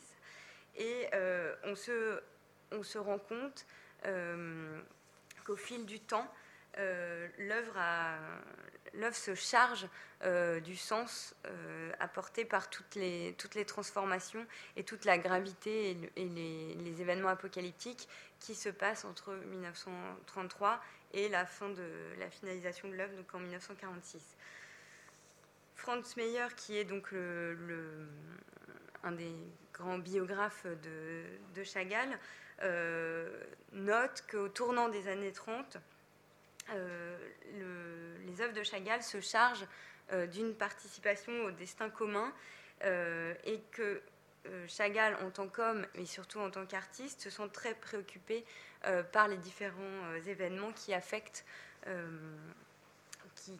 [0.77, 1.09] Et
[1.63, 2.21] on, se,
[2.71, 3.65] on se rend compte
[5.45, 6.29] qu'au fil du temps,
[6.77, 7.27] euh,
[8.93, 9.87] l'œuvre se charge
[10.23, 13.35] euh, du sens euh, apporté par toutes les,
[13.65, 18.07] transformations et toute la gravité et, les, événements apocalyptiques
[18.39, 20.81] qui se passent entre 1933
[21.13, 24.37] et la fin de la finalisation de l'œuvre, donc en 1946.
[25.75, 27.13] Franz Meyer, qui est donc
[29.03, 29.33] un des
[29.73, 32.19] grands biographes de Chagall,
[33.73, 35.77] note qu'au tournant des années 30,
[36.73, 37.17] euh,
[38.25, 39.67] les œuvres de Chagall se chargent
[40.11, 42.33] euh, d'une participation au destin commun
[42.83, 44.01] euh, et que
[44.67, 48.45] Chagall, en tant qu'homme, mais surtout en tant qu'artiste, se sent très préoccupé
[49.11, 51.45] par les différents événements qui affectent,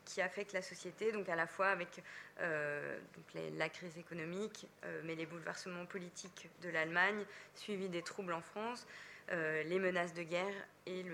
[0.06, 2.02] qui, affectent la société, donc à la fois avec
[2.40, 4.68] la crise économique,
[5.04, 7.24] mais les bouleversements politiques de l'Allemagne,
[7.56, 8.86] suivis des troubles en France,
[9.32, 10.54] euh, les menaces de guerre
[10.88, 11.06] et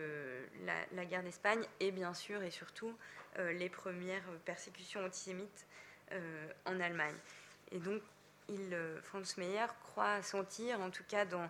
[0.94, 2.96] la, guerre d'Espagne, et bien sûr et surtout
[3.40, 5.66] euh, les premières persécutions antisémites
[6.14, 7.16] euh, en Allemagne.
[7.72, 8.02] Et donc,
[8.48, 11.50] il, Franz Meyer croit sentir, en tout cas dans,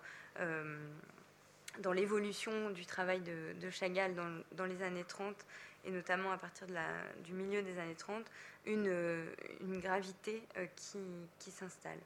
[1.79, 4.15] dans l'évolution du travail de, Chagall
[4.51, 5.35] dans, les années 30,
[5.85, 6.67] et notamment à partir
[7.23, 8.25] du milieu des années 30,
[8.65, 9.25] une,
[9.61, 10.41] une gravité
[10.75, 10.99] qui,
[11.39, 11.99] qui s'installe.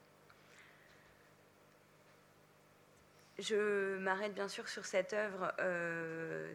[3.40, 6.52] Je m'arrête bien sûr sur cette œuvre euh,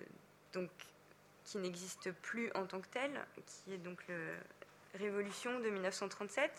[0.53, 0.69] donc,
[1.43, 4.35] qui n'existe plus en tant que telle, qui est donc le
[4.93, 6.51] Révolution de 1937,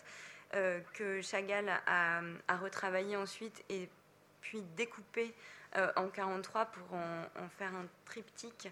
[0.53, 2.21] euh, que Chagall a,
[2.57, 3.89] retravaillé ensuite et
[4.41, 5.33] puis découpé
[5.77, 8.69] euh, en 43 pour en, faire un triptyque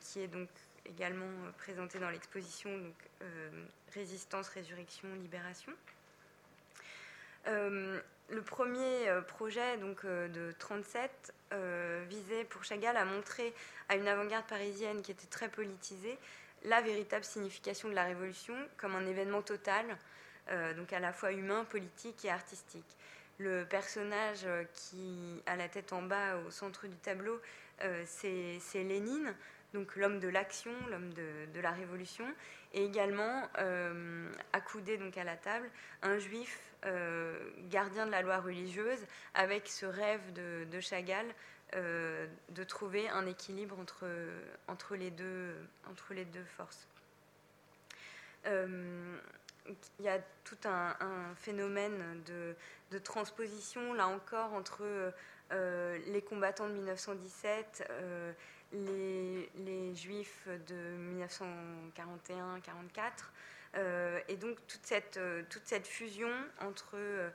[0.00, 0.48] qui est donc
[0.86, 1.26] également
[1.56, 2.70] présenté dans l'exposition
[3.92, 5.72] Résistance, Résurrection, Libération
[8.30, 13.54] le premier euh, projet donc, euh, de 37 euh, visait pour Chagall à montrer
[13.88, 16.18] à une avant-garde parisienne qui était très politisée
[16.64, 19.84] la véritable signification de la Révolution comme un événement total,
[20.76, 22.96] donc à la fois humain, politique et artistique.
[23.38, 27.40] Le personnage qui a la tête en bas au centre du tableau,
[28.04, 29.32] c'est Lénine,
[29.74, 32.26] donc l'homme de l'action, l'homme de, la Révolution,
[32.74, 33.48] et également
[34.52, 35.70] accoudé donc à la table
[36.02, 37.36] un juif euh,
[37.70, 41.26] gardien de la loi religieuse, avec ce rêve de, Chagall
[41.74, 43.76] euh, de trouver un équilibre
[44.68, 45.54] entre les deux
[46.56, 46.86] forces.
[49.68, 55.12] Euh, il y a tout un, phénomène de, transposition, là encore, entre
[55.50, 57.90] les combattants de 1917,
[58.72, 61.24] les, les, juifs de
[61.96, 63.12] 1941-44,
[63.76, 67.30] euh, et donc toute cette, euh, toute cette fusion entre euh,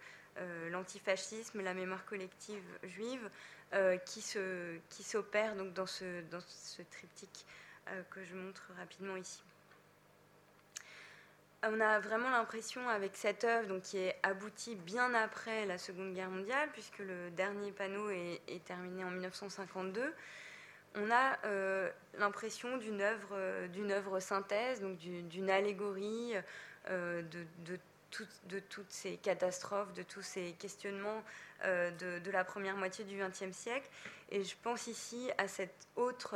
[0.69, 3.30] l'antifascisme, la mémoire collective juive,
[4.06, 7.43] qui, se, qui s'opère donc dans ce, dans ce triptyque
[8.12, 9.41] que je montre rapidement ici.
[11.63, 16.13] On a vraiment l'impression avec cette œuvre donc, qui est aboutie bien après la Seconde
[16.13, 20.13] Guerre mondiale, puisque le dernier panneau est, terminé en 1952,
[20.95, 26.34] on a euh, l'impression d'une œuvre, euh, d'une œuvre synthèse, donc d'une allégorie
[26.89, 31.23] euh, de, de, toutes ces catastrophes, de tous ces questionnements
[31.63, 33.89] de, la première moitié du XXe siècle.
[34.30, 36.36] Et je pense ici à cette autre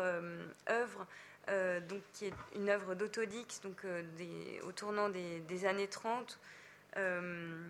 [0.70, 1.06] œuvre
[1.50, 4.04] euh, donc, qui est une œuvre d'Autodix donc, euh,
[4.64, 6.40] au tournant des, années 30,
[6.98, 7.68] euh,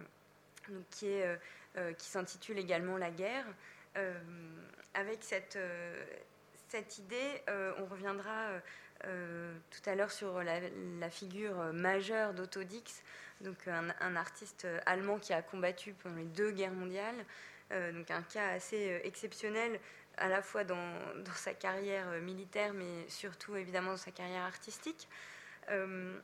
[0.91, 1.13] qui,
[1.97, 3.45] qui s'intitule également La guerre.
[4.93, 5.57] avec cette,
[6.69, 7.41] cette idée,
[7.79, 8.49] on reviendra
[9.01, 13.03] tout à l'heure sur la, figure majeure d'Autodix,
[13.41, 17.25] donc un, un, artiste allemand qui a combattu pendant les deux guerres mondiales,
[17.71, 19.79] donc un cas assez exceptionnel
[20.17, 20.93] à la fois dans,
[21.35, 25.07] sa carrière euh, militaire, mais surtout évidemment dans sa carrière artistique,
[25.69, 26.17] euh,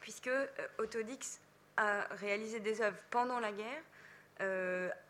[0.00, 0.46] puisque euh,
[0.78, 1.40] Autodix
[1.76, 3.82] a réalisé des œuvres pendant la guerre,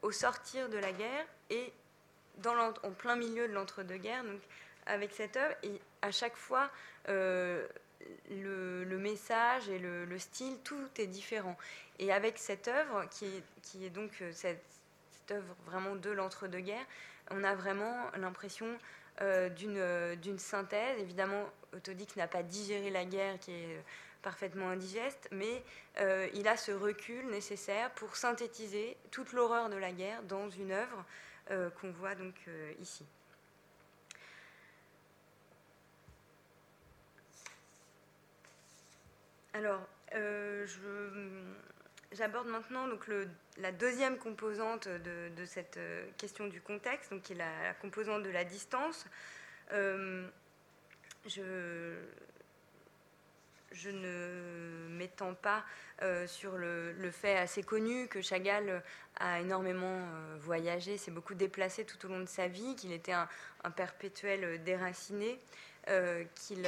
[0.01, 1.71] au sortir de la guerre et
[2.47, 4.25] en plein milieu de l'entre-deux-guerres.
[4.25, 4.41] Donc,
[4.87, 6.71] avec cette œuvre, et à chaque fois,
[7.07, 7.69] le,
[8.99, 11.59] message et le, style, tout est différent.
[11.99, 13.27] Et avec cette œuvre, qui
[13.85, 14.63] est, donc cette
[15.31, 16.87] œuvre vraiment de l'entre-deux-guerres,
[17.31, 18.67] on a vraiment l'impression
[19.21, 20.99] euh, euh, d'une synthèse.
[21.01, 23.85] Évidemment, Autodix n'a pas digéré la guerre qui est
[24.23, 25.63] parfaitement indigeste, mais
[25.99, 30.73] euh, il a ce recul nécessaire pour synthétiser toute l'horreur de la guerre dans une
[30.73, 31.05] œuvre
[31.81, 32.35] qu'on voit donc
[32.79, 33.07] ici.
[39.55, 39.81] Alors,
[40.13, 40.79] je
[42.13, 43.07] J'aborde maintenant donc
[43.59, 48.31] la deuxième composante de, cette euh, question du contexte, donc qui est la, composante de
[48.31, 49.05] la distance.
[49.73, 50.27] Euh,
[51.27, 51.91] je,
[53.91, 55.67] ne m'étends pas
[56.01, 58.83] euh, sur le, fait assez connu que Chagall
[59.21, 60.01] a énormément
[60.39, 63.29] voyagé, s'est beaucoup déplacé tout au long de sa vie, qu'il était un,
[63.77, 65.39] perpétuel déraciné,
[66.35, 66.67] qu'il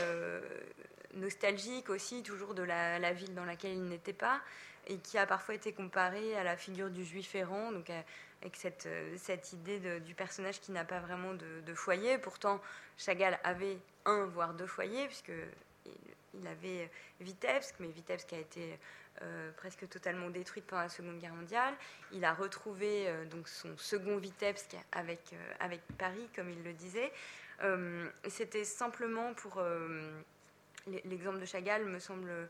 [1.14, 4.42] nostalgique aussi toujours de la ville dans laquelle il n'était pas
[4.90, 8.02] et qui a parfois été comparé à la figure du juif errant, donc euh,
[8.42, 12.18] avec cette, euh, cette idée du personnage qui n'a pas vraiment de, foyer.
[12.18, 12.60] Pourtant,
[12.98, 15.32] Chagall avait un, voire deux foyers, puisque
[16.34, 18.78] il avait Vitebsk, mais Vitebsk a été
[19.22, 21.74] euh, presque totalement détruite pendant la Seconde Guerre mondiale.
[22.12, 25.20] Il a retrouvé donc son second Vitebsk avec,
[25.60, 27.12] avec Paris, comme il le disait.
[28.28, 29.62] C'était simplement pour...
[31.04, 32.48] L'exemple de Chagall me semble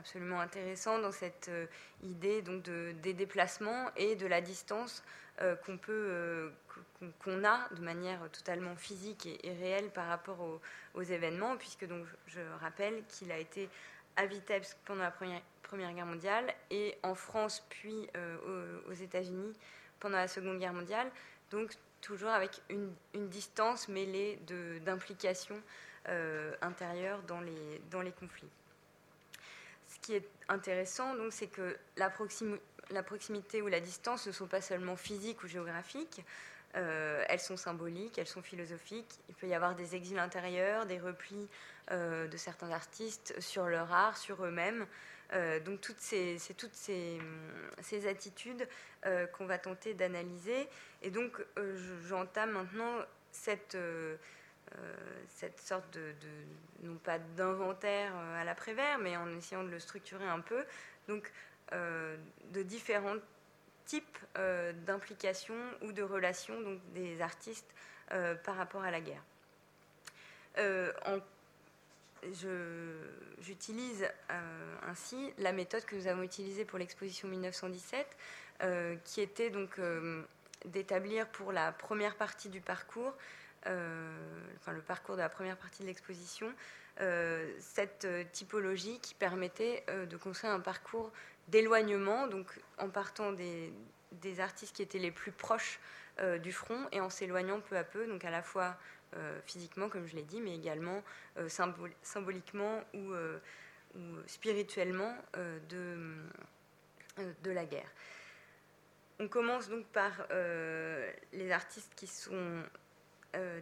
[0.00, 1.66] absolument intéressant dans cette euh,
[2.02, 5.04] idée donc de, des déplacements et de la distance
[5.42, 6.50] euh, qu'on peut euh,
[7.22, 10.38] qu'on a de manière totalement physique et, réelle par rapport
[10.94, 11.86] aux, événements, puisque
[12.26, 13.68] je rappelle qu'il a été
[14.16, 15.40] à Vitebsk pendant la première,
[15.94, 18.08] Guerre mondiale et en France puis
[18.88, 19.54] aux, États-Unis
[19.98, 21.10] pendant la Seconde Guerre mondiale,
[21.50, 22.92] donc toujours avec une,
[23.28, 24.38] distance mêlée
[24.84, 25.62] d'implications
[26.60, 28.50] intérieures dans les, conflits
[30.00, 34.96] qui est intéressant, donc, c'est que la, proximité ou la distance ne sont pas seulement
[34.96, 36.22] physiques ou géographiques,
[36.76, 39.18] euh, elles sont symboliques, elles sont philosophiques.
[39.28, 41.48] Il peut y avoir des exils intérieurs, des replis
[41.90, 44.86] euh, de certains artistes sur leur art, sur eux-mêmes.
[45.32, 45.96] Euh, donc toutes
[46.56, 47.18] toutes ces,
[47.82, 48.68] ces attitudes
[49.32, 50.68] qu'on va tenter d'analyser.
[51.02, 51.44] Et donc
[52.06, 52.96] j'entame maintenant
[53.32, 53.76] cette
[55.28, 56.14] cette sorte de,
[56.82, 60.64] non pas d'inventaire euh, à l'après-vert, mais en essayant de le structurer un peu,
[61.08, 61.30] donc
[61.72, 62.16] euh,
[62.52, 63.16] de différents
[63.86, 64.18] types
[64.86, 67.66] d'implications ou de relations donc, des artistes
[68.44, 69.22] par rapport à la guerre.
[73.40, 74.08] J'utilise
[74.86, 78.16] ainsi la méthode que nous avons utilisée pour l'exposition 1917,
[79.02, 79.80] qui était donc
[80.66, 85.82] d'établir pour la première partie du parcours euh, enfin, le parcours de la première partie
[85.82, 86.52] de l'exposition,
[87.00, 91.10] euh, cette euh, typologie qui permettait de construire un parcours
[91.48, 92.46] d'éloignement, donc
[92.78, 93.72] en partant des,
[94.38, 95.80] artistes qui étaient les plus proches
[96.42, 98.76] du front et en s'éloignant peu à peu, donc à la fois
[99.46, 101.02] physiquement, comme je l'ai dit, mais également
[102.02, 103.14] symboliquement ou,
[104.26, 105.16] spirituellement
[105.70, 107.90] de, la guerre.
[109.18, 110.26] On commence donc par
[111.32, 112.62] les artistes qui sont euh,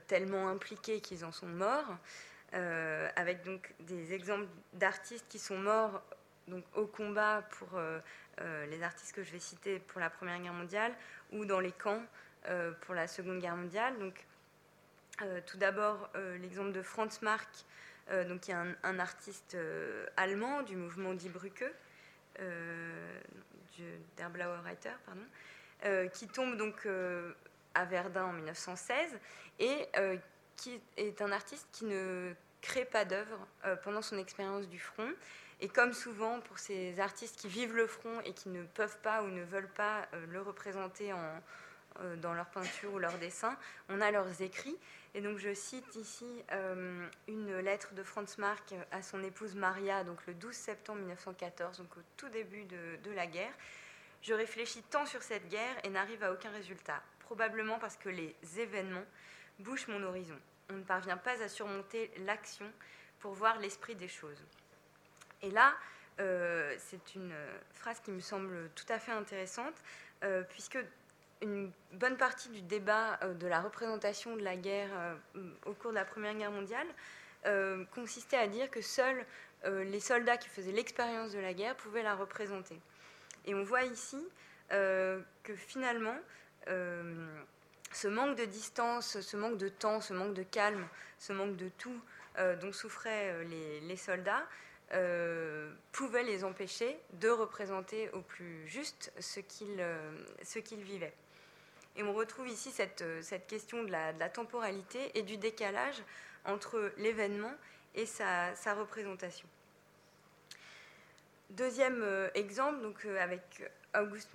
[0.06, 1.98] tellement impliqués qu'ils en sont morts,
[2.54, 6.02] euh, avec donc des exemples d'artistes qui sont morts
[6.46, 8.00] donc, au combat pour euh,
[8.66, 10.94] les artistes que je vais citer pour la Première Guerre mondiale
[11.32, 12.02] ou dans les camps
[12.80, 13.98] pour la Seconde Guerre mondiale.
[13.98, 14.24] Donc,
[15.44, 16.08] tout d'abord,
[16.40, 17.50] l'exemple de Franz Marc,
[18.40, 19.54] qui est un, artiste
[20.16, 21.70] allemand du mouvement Die Brücke,
[22.38, 26.88] der Blauer Reiter, pardon, qui tombe donc
[27.74, 29.18] à Verdun en 1916
[29.58, 29.88] et
[30.56, 33.38] qui est un artiste qui ne crée pas d'œuvre
[33.82, 35.08] pendant son expérience du front.
[35.60, 39.22] Et comme souvent pour ces artistes qui vivent le front et qui ne peuvent pas
[39.22, 41.40] ou ne veulent pas le représenter en,
[42.00, 43.56] euh, dans leurs peintures ou leurs dessins,
[43.88, 44.76] on a leurs écrits.
[45.14, 50.04] Et donc je cite ici euh, une lettre de Franz Marc à son épouse Maria,
[50.04, 53.52] donc le 12 septembre 1914, donc au tout début de, la guerre.
[54.22, 58.36] Je réfléchis tant sur cette guerre et n'arrive à aucun résultat, probablement parce que les
[58.58, 59.06] événements
[59.58, 60.38] bouchent mon horizon.
[60.70, 62.70] On ne parvient pas à surmonter l'action
[63.20, 64.42] pour voir l'esprit des choses.
[65.42, 65.74] Et là,
[66.20, 67.34] euh, c'est une
[67.72, 69.74] phrase qui me semble tout à fait intéressante,
[70.50, 70.78] puisque
[71.42, 75.14] une bonne partie du débat euh, de la représentation de la guerre euh,
[75.66, 76.86] au cours de la Première Guerre mondiale
[77.46, 79.24] euh, consistait à dire que seuls
[79.64, 82.78] les soldats qui faisaient l'expérience de la guerre pouvaient la représenter.
[83.44, 84.24] Et on voit ici
[84.70, 86.14] que finalement,
[87.92, 90.86] ce manque de distance, ce manque de temps, ce manque de calme,
[91.18, 92.00] ce manque de tout
[92.60, 94.46] dont souffraient les, soldats,
[95.90, 101.14] pouvait les empêcher de représenter au plus juste ce qu'ils vivaient.
[101.98, 106.00] Et on retrouve ici cette, euh, question de la, temporalité et du décalage
[106.44, 107.52] entre l'événement
[107.96, 109.48] et sa, représentation.
[111.50, 113.68] Deuxième euh, exemple, euh, avec
[113.98, 114.34] Auguste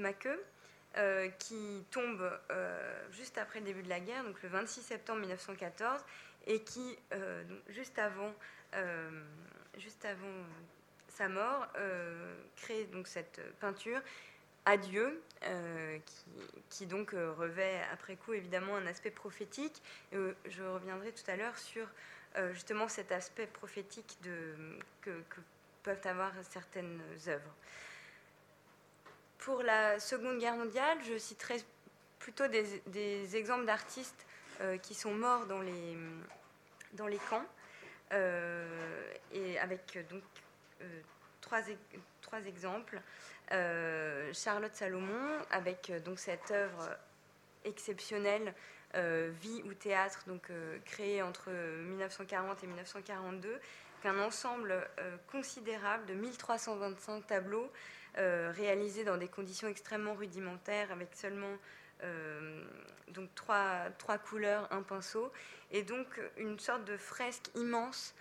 [0.96, 2.40] Macke, qui tombe
[3.12, 6.02] juste après le début de la guerre, donc le 26 septembre 1914,
[6.48, 6.98] et qui,
[7.70, 8.34] juste avant,
[9.78, 10.46] juste avant
[11.08, 11.68] sa mort,
[12.56, 14.02] crée donc cette peinture
[14.66, 16.00] Adieu, euh,
[16.70, 19.82] qui, donc euh, revêt après coup évidemment un aspect prophétique.
[20.14, 21.88] Euh, je reviendrai tout à l'heure sur
[22.54, 24.18] justement cet aspect prophétique
[25.02, 25.12] que,
[25.84, 27.56] peuvent avoir certaines œuvres.
[29.44, 31.58] Pour la Seconde Guerre mondiale, je citerai
[32.20, 34.26] plutôt des, exemples d'artistes
[34.82, 37.46] qui sont morts dans les, camps,
[39.34, 40.24] et avec donc
[41.42, 41.60] trois,
[42.22, 43.02] trois exemples.
[43.52, 46.90] Euh, Charlotte Salomon, avec euh, donc cette œuvre
[47.66, 48.54] exceptionnelle,
[48.96, 50.52] euh, Vie ou théâtre, donc
[50.86, 53.60] créée entre 1940 et 1942,
[54.02, 54.88] qu'un ensemble
[55.32, 57.72] considérable de 1325 tableaux
[58.16, 61.58] réalisés dans des conditions extrêmement rudimentaires, avec seulement
[63.10, 65.32] donc trois, trois, couleurs, un pinceau,
[65.72, 66.08] et donc
[66.38, 68.14] une sorte de fresque immense,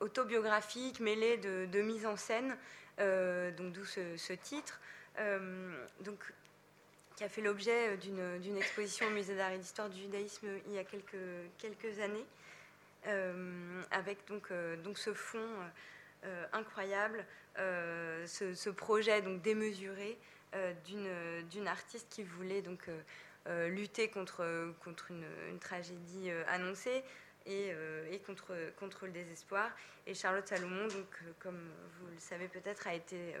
[0.00, 2.56] autobiographique, mêlée de, de, mise en scène,
[2.98, 4.80] euh, donc d'où ce, titre,
[5.18, 6.18] euh, donc,
[7.16, 10.78] qui a fait l'objet d'une exposition au Musée d'art et d'histoire du judaïsme il y
[10.78, 11.16] a quelques,
[11.58, 12.24] quelques années,
[13.06, 14.52] euh, avec donc,
[14.82, 15.48] donc ce fond
[16.52, 17.24] incroyable,
[18.26, 20.18] ce, projet donc démesuré
[20.84, 22.88] d'une artiste qui voulait donc
[23.68, 27.02] lutter contre, contre une, tragédie annoncée,
[27.48, 29.70] euh, et, contre, contre le désespoir.
[30.06, 33.34] Et Charlotte Salomon, donc, euh, comme vous le savez peut-être, a été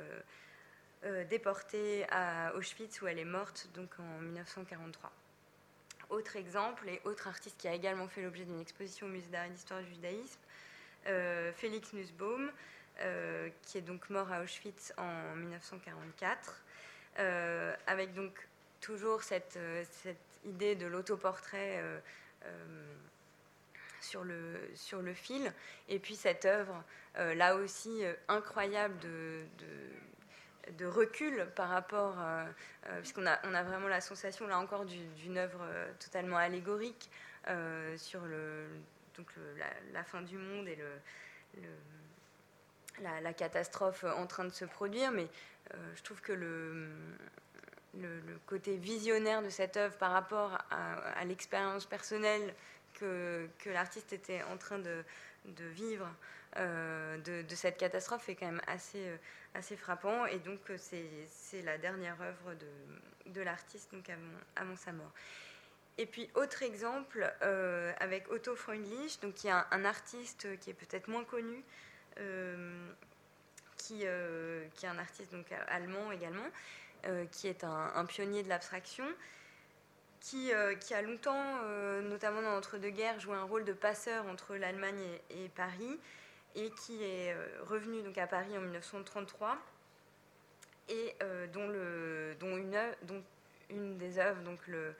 [1.04, 5.12] euh, déportée à Auschwitz où elle est morte donc, en 1943.
[6.10, 9.44] Autre exemple et autre artiste qui a également fait l'objet d'une exposition au Musée d'art
[9.44, 10.40] et d'histoire du judaïsme,
[11.54, 12.50] Félix Nussbaum,
[13.62, 16.62] qui est donc mort à Auschwitz en 1944,
[17.86, 18.32] avec donc
[18.80, 19.58] toujours cette,
[20.02, 21.82] cette idée de l'autoportrait
[24.00, 25.52] sur le, fil.
[25.88, 26.82] Et puis cette œuvre,
[27.16, 32.44] euh, là aussi, euh, incroyable de, recul par rapport, euh,
[33.00, 35.64] puisqu'on a, on a vraiment la sensation, là encore, d'une œuvre
[35.98, 37.10] totalement allégorique
[37.96, 38.20] sur
[39.92, 41.68] la, fin du monde et le,
[43.00, 45.10] la, catastrophe en train de se produire.
[45.12, 45.28] Mais
[45.94, 46.88] je trouve que le,
[48.46, 52.54] côté visionnaire de cette œuvre par rapport à, l'expérience personnelle
[52.94, 55.04] que, l'artiste était en train de,
[55.44, 56.08] vivre
[56.56, 59.16] euh, de, cette catastrophe est quand même assez, euh,
[59.54, 60.26] assez frappant.
[60.26, 64.10] Et donc, euh, c'est la dernière œuvre de, de l'artiste donc
[64.56, 65.12] avant, sa mort.
[65.98, 67.30] Et puis, autre exemple,
[67.98, 71.62] avec Otto Freundlich, donc, qui est un, artiste qui est peut-être moins connu,
[73.76, 76.46] qui, qui, est un artiste donc, allemand également,
[77.32, 79.06] qui est un, pionnier de l'abstraction
[80.34, 85.00] euh, qui, a longtemps, euh, notamment dans l'entre-deux-guerres, joué un rôle de passeur entre l'Allemagne
[85.30, 85.98] et, Paris,
[86.54, 89.58] et qui est euh, revenu donc à Paris en 1933,
[90.88, 91.14] et
[91.52, 91.68] dont,
[93.70, 94.94] une, des œuvres, donc le,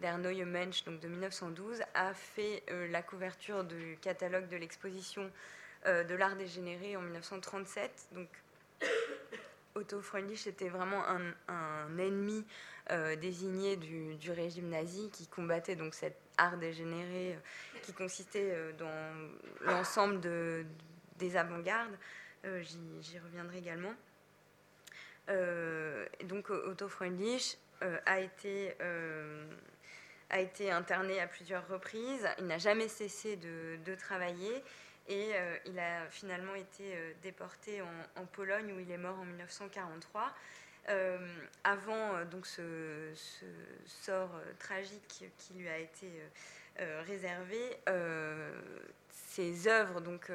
[0.00, 5.30] d'Erneuil Mensch, donc de 1912, a fait la couverture du catalogue de l'exposition
[5.86, 8.08] de l'art dégénéré en 1937.
[8.12, 8.28] Donc,
[9.74, 11.02] Otto Freundlich était vraiment
[11.48, 12.44] un, ennemi
[13.20, 17.38] désigné du, régime nazi qui combattait donc cet art dégénéré
[17.82, 20.20] qui consistait dans l'ensemble
[21.16, 21.96] des avant-gardes.
[22.44, 23.94] J'y reviendrai également.
[25.30, 27.98] Euh, donc Otto Freundlich euh,
[28.46, 29.44] euh,
[30.30, 32.26] a été interné à plusieurs reprises.
[32.38, 34.62] Il n'a jamais cessé de, travailler
[35.08, 35.32] et
[35.64, 40.34] il a finalement été déporté en, Pologne où il est mort en 1943.
[41.64, 43.12] avant donc ce,
[43.86, 46.10] sort tragique qui lui a été
[47.06, 47.58] réservé,
[49.10, 50.30] ses œuvres donc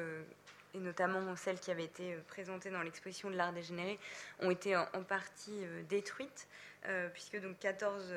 [0.74, 3.98] et notamment celles qui avaient été euh, présentées dans l'exposition de l'art dégénéré,
[4.40, 6.48] ont été en, partie euh, détruites,
[6.86, 8.12] euh, puisque donc 14,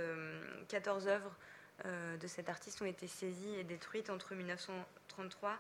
[0.68, 1.36] 14 œuvres
[2.20, 5.60] de cet artiste ont été saisies et détruites entre 1933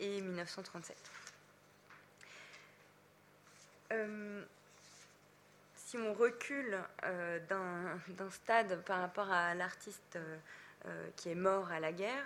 [0.00, 0.96] et 1937.
[5.76, 6.76] si on recule
[7.48, 10.18] d'un stade par rapport à l'artiste
[11.16, 12.24] qui est mort à la guerre,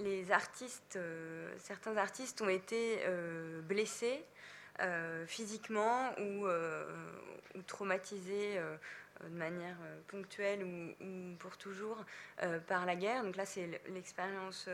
[0.00, 4.24] les artistes, euh, certains artistes ont été euh, blessés
[4.80, 6.46] euh, physiquement ou,
[7.66, 8.58] traumatisés
[9.22, 9.76] de manière
[10.08, 12.04] ponctuelle ou, pour toujours
[12.66, 13.22] par la guerre.
[13.22, 14.68] Donc là, c'est l'expérience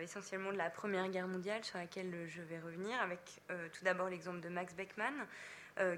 [0.00, 4.40] essentiellement de la Première Guerre mondiale sur laquelle je vais revenir, avec tout d'abord l'exemple
[4.40, 5.14] de Max Beckmann,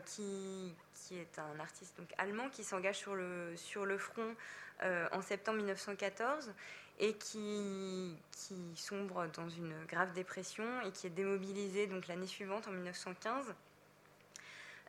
[0.05, 4.35] qui, qui, est un artiste donc, allemand qui s'engage sur le, sur le front
[4.83, 6.53] en septembre 1914
[7.01, 12.73] et qui, qui, sombre dans une grave dépression et qui est démobilisé l'année suivante en
[12.73, 13.55] 1915.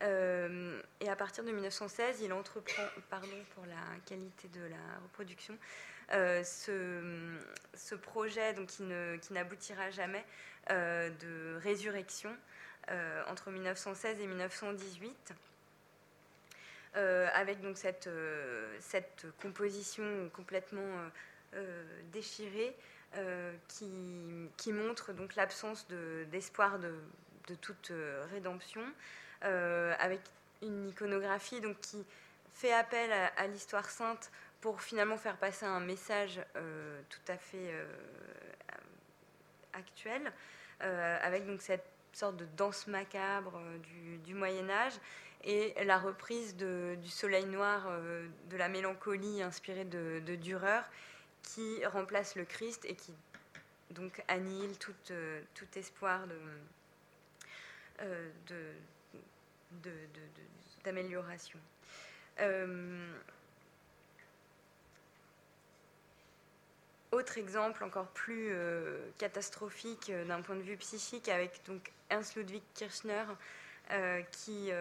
[0.01, 5.53] Euh, et à partir de 1916, il entreprend, pardon pour la qualité de la reproduction,
[5.53, 7.37] euh, ce,
[7.73, 10.25] ce, projet donc, qui n'aboutira jamais
[10.71, 12.35] euh, de résurrection
[13.27, 15.33] entre 1916 et 1918.
[16.95, 18.09] avec donc cette,
[18.79, 21.09] cette composition complètement
[21.55, 22.75] euh, déchiré
[23.17, 23.89] euh, qui,
[24.55, 25.87] qui, montre donc l'absence
[26.29, 26.93] d'espoir de,
[27.47, 28.83] de, toute euh, rédemption,
[29.41, 30.21] avec
[30.61, 32.05] une iconographie donc, qui
[32.53, 34.29] fait appel à, l'histoire sainte
[34.61, 36.41] pour finalement faire passer un message
[37.09, 37.73] tout à fait
[39.73, 40.31] actuel,
[40.79, 43.61] avec donc cette sorte de danse macabre
[44.25, 44.93] du, Moyen Âge
[45.43, 47.87] et la reprise du Soleil noir,
[48.49, 50.81] de la mélancolie inspirée de, Dürer,
[51.43, 53.13] qui remplace le Christ et qui
[53.91, 55.41] donc annihile tout, euh,
[55.75, 56.21] espoir
[58.01, 58.29] euh,
[60.83, 61.59] d'amélioration.
[62.39, 63.11] Euh,
[67.11, 68.53] autre exemple encore plus
[69.17, 73.23] catastrophique d'un point de vue psychique avec donc Ernst Ludwig Kirchner
[74.31, 74.71] qui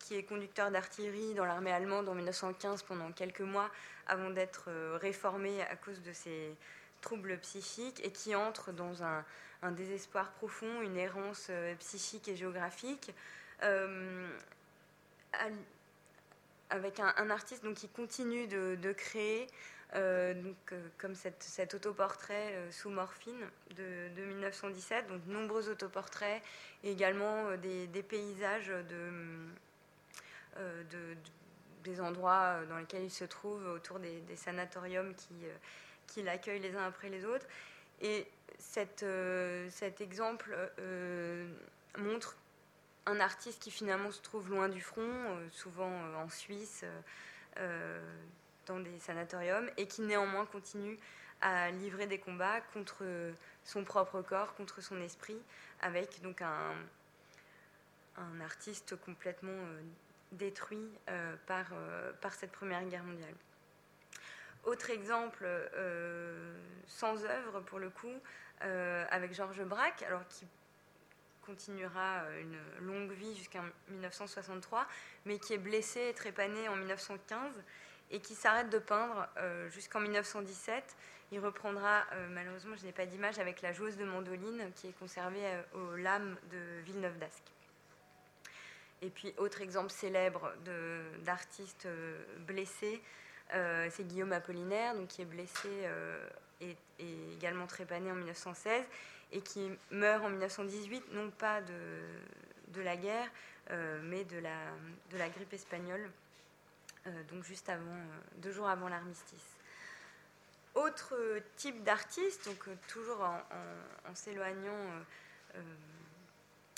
[0.00, 3.70] qui est conducteur d'artillerie dans l'armée allemande en 1915 pendant quelques mois
[4.06, 6.56] avant d'être euh, réformé à cause de ses
[7.00, 9.24] troubles psychiques et qui entre dans un,
[9.72, 13.12] désespoir profond, une errance euh, psychique et géographique.
[13.62, 14.28] Euh,
[16.70, 19.46] avec un, artiste donc, qui continue de, créer,
[19.94, 23.40] donc, comme cet autoportrait sous morphine
[23.76, 26.42] de, 1917, donc nombreux autoportraits
[26.84, 29.10] également des, paysages de,
[30.56, 31.16] euh, de,
[31.84, 35.54] des endroits euh, dans lesquels il se trouve, autour des, sanatoriums qui, euh,
[36.08, 37.46] qui l'accueillent les uns après les autres.
[38.02, 38.26] Et
[38.58, 39.04] cette,
[39.70, 40.56] cet exemple
[41.98, 42.36] montre
[43.06, 46.84] un artiste qui finalement se trouve loin du front, souvent en Suisse,
[48.70, 50.96] dans des sanatoriums, et qui néanmoins continue
[51.40, 53.04] à livrer des combats contre
[53.64, 55.40] son propre corps, contre son esprit,
[55.80, 56.74] avec donc un,
[58.42, 59.64] artiste complètement
[60.32, 63.34] détruit euh, par, euh, par cette Première Guerre mondiale.
[64.64, 66.54] Autre exemple euh,
[66.86, 68.14] sans œuvre pour le coup,
[68.60, 70.46] avec Georges Braque, alors qui
[71.46, 74.86] continuera une longue vie jusqu'en 1963,
[75.24, 77.54] mais qui est blessé et trépané en 1915
[78.10, 79.28] et qui s'arrête de peindre
[79.68, 80.96] jusqu'en 1917.
[81.32, 85.46] Il reprendra, malheureusement je n'ai pas d'image, avec la joueuse de mandoline qui est conservée
[85.74, 87.44] au LAM de Villeneuve d'Ascq.
[89.02, 90.52] Et puis, autre exemple célèbre
[91.24, 93.00] d'artiste euh, blessé,
[93.54, 96.28] euh, c'est Guillaume Apollinaire, donc, qui est blessé euh,
[96.60, 96.76] et,
[97.32, 98.84] également trépané en 1916
[99.32, 103.30] et qui meurt en 1918, non pas de, la guerre,
[104.02, 106.10] mais de la grippe espagnole
[107.30, 108.02] donc juste avant,
[108.36, 109.56] deux jours avant l'armistice.
[110.74, 111.14] Autre
[111.56, 114.86] type d'artiste, donc toujours en, s'éloignant,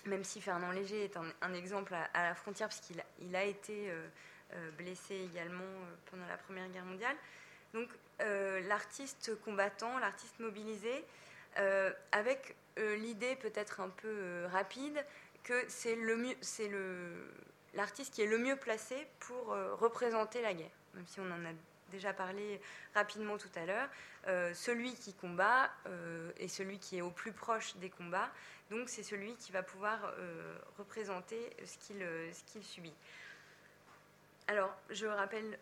[0.06, 3.92] même si Fernand Léger est un, exemple à, la frontière, puisqu'il il a été
[4.78, 5.64] blessé également
[6.10, 7.16] pendant la Première Guerre mondiale.
[7.74, 7.88] Donc
[8.66, 11.04] l'artiste combattant, l'artiste mobilisé,
[12.12, 15.04] avec l'idée peut-être un peu rapide
[15.42, 17.28] que c'est le mieux, c'est le
[17.74, 21.44] l'artiste qui est le mieux placé pour euh, représenter la guerre, même si on en
[21.44, 21.52] a
[21.90, 22.60] déjà parlé
[22.94, 23.88] rapidement tout à l'heure.
[24.28, 28.30] Euh, celui qui combat euh, est celui qui est au plus proche des combats,
[28.70, 30.14] donc c'est celui qui va pouvoir
[30.78, 31.76] représenter ce
[32.52, 32.94] qu'il subit.
[34.48, 35.58] Alors, je rappelle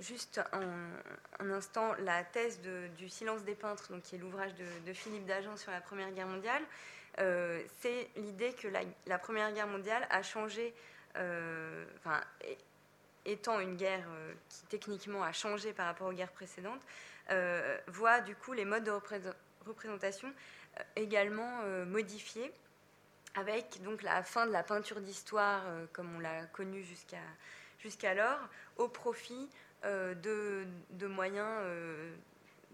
[0.00, 2.60] juste un, instant la thèse
[2.96, 4.54] du silence des peintres, qui est l'ouvrage
[4.86, 6.62] de, Philippe Dagen sur la Première Guerre mondiale.
[7.80, 8.68] c'est l'idée que
[9.06, 12.20] la, Première Guerre mondiale a changé euh, enfin,
[13.24, 16.82] étant une guerre euh, qui techniquement a changé par rapport aux guerres précédentes,
[17.30, 18.92] euh, voit du coup les modes de
[19.66, 20.32] représentation
[20.96, 22.52] également modifiés
[23.34, 27.18] avec donc la fin de la peinture d'histoire comme on l'a connue jusqu'à
[27.80, 28.38] jusqu'alors
[28.76, 29.48] au profit
[29.84, 31.60] de, de, moyens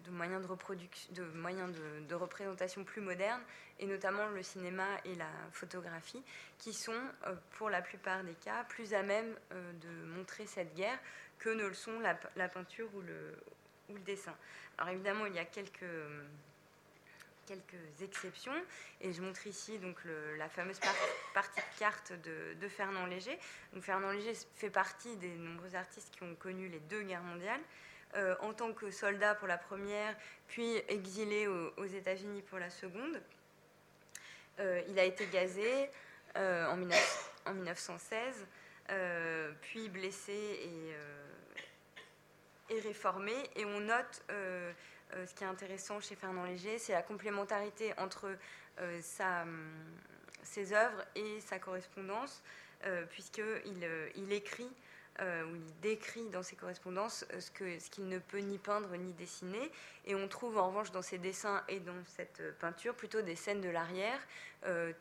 [0.07, 1.73] de moyens de, de, moyens
[2.09, 3.43] de, représentation plus modernes,
[3.79, 6.23] et notamment le cinéma et la photographie,
[6.59, 6.93] qui sont,
[7.27, 10.99] euh, pour la plupart des cas, plus à même euh, de montrer cette guerre
[11.39, 13.35] que ne le sont la, peinture ou le,
[14.05, 14.35] dessin.
[14.79, 15.85] Alors évidemment, il y a quelques,
[17.47, 18.55] quelques exceptions,
[19.01, 19.99] et je montre ici donc
[20.39, 20.81] la fameuse
[21.35, 23.39] partie de carte de, de Fernand Léger.
[23.73, 27.61] Donc Fernand Léger fait partie des nombreux artistes qui ont connu les deux guerres mondiales.
[28.17, 30.17] Euh, en tant que soldat pour la première,
[30.49, 33.21] puis exilé aux, États-Unis pour la seconde.
[34.59, 35.91] Euh, il a été gazé
[36.37, 36.77] euh, en,
[37.53, 38.47] 1916,
[39.61, 40.33] puis blessé
[42.71, 43.35] et, réformé.
[43.55, 48.35] Et on note ce qui est intéressant chez Fernand Léger, c'est la complémentarité entre
[50.43, 52.43] ses œuvres et sa correspondance,
[53.11, 54.71] puisqu'il il écrit
[55.21, 59.71] où il décrit dans ses correspondances euh, ce qu'il ne peut ni peindre ni dessiner.
[60.05, 63.37] Et on trouve en revanche dans ses dessins et dans cette euh, peinture plutôt des
[63.37, 64.21] scènes de l'arrière.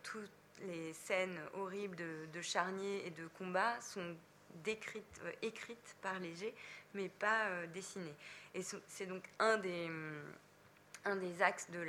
[0.04, 0.30] toutes
[0.62, 4.16] les scènes horribles de, de, charniers et de combats sont
[4.64, 6.54] décrites, écrites par Léger,
[6.94, 8.16] mais pas dessinées.
[8.54, 11.80] Et c'est donc un des, axes de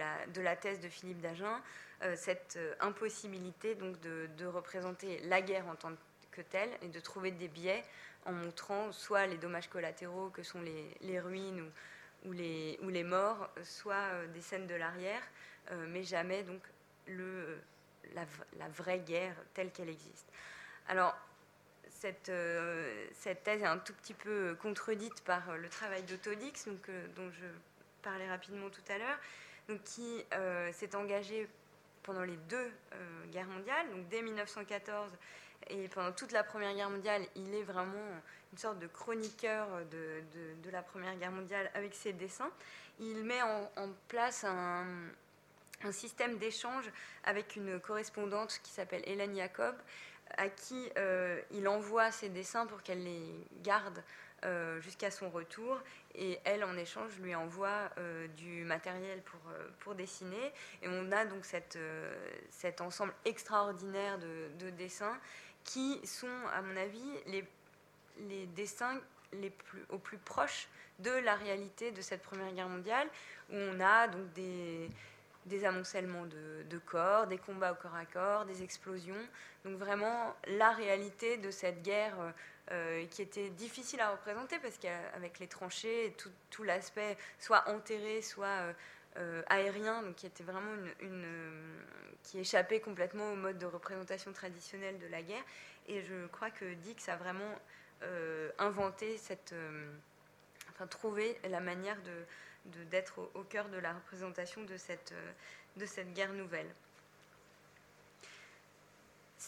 [0.40, 1.60] la, thèse de Philippe Dagen,
[2.16, 5.92] cette impossibilité donc de, représenter la guerre en tant
[6.32, 7.84] que telle et de trouver des biais
[8.26, 11.70] en montrant soit les dommages collatéraux que sont les, ruines
[12.24, 15.22] ou, les, morts, soit euh, des scènes de l'arrière,
[15.70, 16.60] euh, mais jamais donc
[18.14, 20.26] la, vraie guerre telle qu'elle existe.
[20.88, 21.16] Alors,
[21.88, 23.06] cette, euh,
[23.44, 27.46] thèse est un tout petit peu contredite par le travail d'Autodix, donc, dont je
[28.02, 30.24] parlais rapidement tout à l'heure, qui
[30.72, 31.48] s'est engagé
[32.02, 32.70] pendant les deux
[33.32, 35.10] guerres mondiales, donc dès 1914
[35.68, 38.04] et pendant toute la Première Guerre mondiale, il est vraiment
[38.52, 42.50] une sorte de chroniqueur de, la Première Guerre mondiale avec ses dessins.
[43.00, 44.86] Il met en, place un,
[45.90, 46.90] système d'échange
[47.24, 49.74] avec une correspondante qui s'appelle Hélène Jacob,
[50.36, 54.02] à qui euh, il envoie ses dessins pour qu'elle les garde
[54.80, 55.78] jusqu'à son retour.
[56.14, 59.40] Et elle, en échange, lui envoie euh, du matériel pour,
[59.80, 60.52] pour dessiner.
[60.82, 65.18] Et on a donc cet ensemble extraordinaire de, de dessins
[65.64, 67.44] qui sont, à mon avis, les,
[68.28, 69.00] les dessins
[69.32, 70.68] les plus, au plus proches
[71.00, 73.08] de la réalité de cette Première Guerre mondiale,
[73.50, 74.88] où on a donc des,
[75.46, 79.14] des amoncellements de, corps, des combats au corps à corps, des explosions.
[79.64, 82.14] Donc vraiment la réalité de cette guerre
[82.72, 88.22] euh, qui était difficile à représenter parce qu'avec les tranchées, tout, tout l'aspect soit enterré,
[88.22, 88.72] soit euh,
[89.18, 91.24] euh, aérien, donc qui était vraiment une,
[92.24, 95.44] qui échappait complètement au mode de représentation traditionnel de la guerre.
[95.86, 97.54] Et je crois que Dix a vraiment
[98.58, 99.54] inventé cette,
[100.70, 105.14] enfin trouvé la manière de, d'être au, cœur de la représentation de cette,
[105.76, 106.68] de cette guerre nouvelle.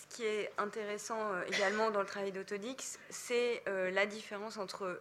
[0.00, 5.00] Ce qui est intéressant également dans le travail d'Autodix, c'est la différence entre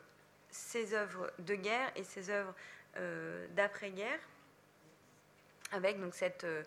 [0.50, 2.54] ses œuvres de guerre et ses œuvres
[3.56, 4.20] d'après-guerre
[5.72, 6.64] avec donc cette, euh,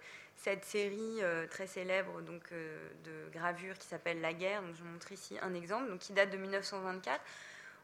[0.63, 2.21] série euh, très célèbre
[2.53, 4.63] euh, de gravures qui s'appelle La guerre.
[4.75, 7.21] Je montre ici un exemple qui date de 1924.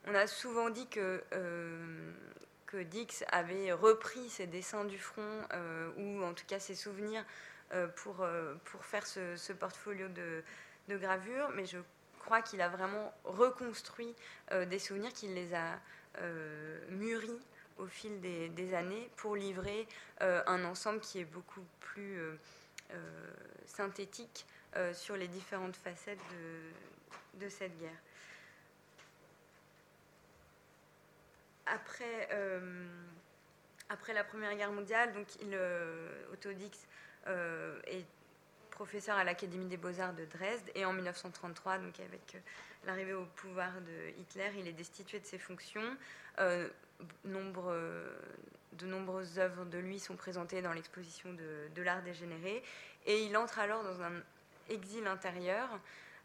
[0.08, 1.20] On a souvent dit que,
[2.66, 5.40] que Dix avait repris ses dessins du front,
[5.96, 7.24] ou en tout cas ses souvenirs,
[7.96, 8.26] pour,
[8.64, 10.42] pour faire ce, ce portfolio de,
[10.88, 11.78] de gravures, mais je
[12.20, 14.14] crois qu'il a vraiment reconstruit
[14.66, 15.80] des souvenirs, qu'il les a
[16.90, 17.40] mûris
[17.78, 19.86] au fil des, années pour livrer
[20.20, 22.20] un ensemble qui est beaucoup plus
[23.66, 24.46] synthétique
[24.92, 26.18] sur les différentes facettes
[27.34, 27.98] de cette guerre.
[31.66, 32.86] après, euh,
[33.88, 36.08] après la Première Guerre mondiale, donc il, euh,
[36.46, 36.54] euh,
[37.26, 38.04] est
[38.70, 42.36] professeur à l'Académie des Beaux-Arts de Dresde et en 1933, donc avec
[42.84, 45.96] l'arrivée au pouvoir de Hitler, il est destitué de ses fonctions.
[47.24, 47.74] nombre,
[48.72, 52.62] de nombreuses œuvres de lui sont présentées dans l'exposition de, l'art dégénéré
[53.06, 54.12] et il entre alors dans un
[54.68, 55.68] exil intérieur.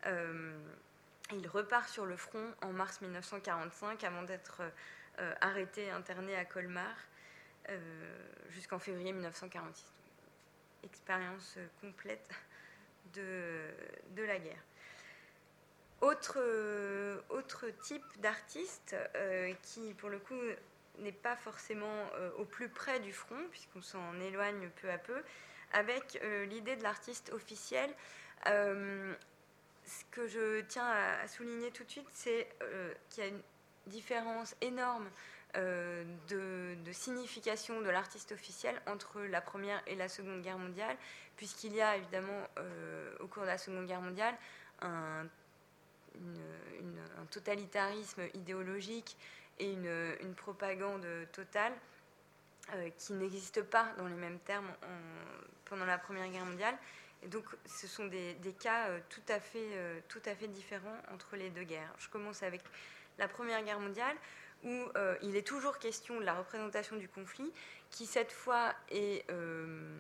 [0.06, 4.62] il repart sur le front en mars 1945 avant d'être
[5.20, 6.96] euh, arrêté et interné à Colmar
[7.70, 7.78] euh,
[8.50, 10.01] jusqu'en février 1946.
[10.84, 12.30] Expérience complète
[13.14, 14.64] de, la guerre.
[16.02, 16.40] Autre,
[17.30, 20.40] autre type d'artiste euh, qui, pour le coup,
[21.00, 22.06] n'est pas forcément
[22.38, 25.24] au plus près du front, puisqu'on s'en éloigne peu à peu,
[25.74, 27.90] avec l'idée de l'artiste officiel.
[28.46, 29.16] ce
[30.12, 32.50] que je tiens à, souligner tout de suite, c'est
[33.10, 33.42] qu'il y a une
[33.88, 35.10] différence énorme
[35.58, 40.96] euh, de, signification de l'artiste officiel entre la Première et la Seconde Guerre mondiale,
[41.38, 44.36] puisqu'il y a évidemment euh, au cours de la Seconde Guerre mondiale
[44.82, 45.26] un,
[47.30, 49.16] totalitarisme idéologique
[49.60, 51.72] et une, propagande totale
[52.74, 54.70] euh, qui n'existe pas dans les mêmes termes
[55.66, 56.76] pendant la Première Guerre mondiale.
[57.24, 61.50] Et donc, ce sont des, cas tout, à fait, tout à fait différents entre les
[61.50, 61.94] deux guerres.
[62.00, 62.62] Je commence avec
[63.18, 64.18] la Première Guerre mondiale,
[64.64, 67.52] où euh, il est toujours question de la représentation du conflit,
[67.90, 70.00] qui cette fois est euh,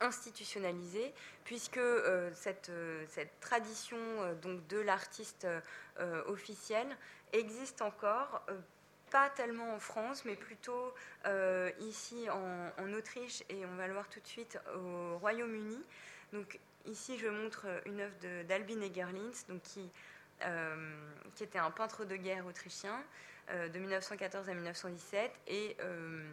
[0.00, 1.12] institutionnalisée,
[1.44, 2.70] puisque euh, cette,
[3.08, 3.98] cette, tradition
[4.42, 5.46] donc, de l'artiste
[6.26, 6.86] officiel
[7.32, 8.42] existe encore
[9.10, 10.94] pas tellement en France, mais plutôt
[11.80, 15.78] ici en, Autriche et on va le voir tout de suite au Royaume-Uni.
[16.32, 19.90] Donc ici, je montre une œuvre d'Albin Egerlins, donc qui
[21.34, 23.04] qui était un peintre de guerre autrichien
[23.50, 25.30] de 1914 à 1917.
[25.48, 26.30] Et euh,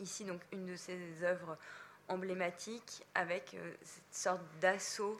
[0.00, 1.56] ici, donc, une de ses œuvres
[2.08, 5.16] emblématiques avec cette sorte d'assaut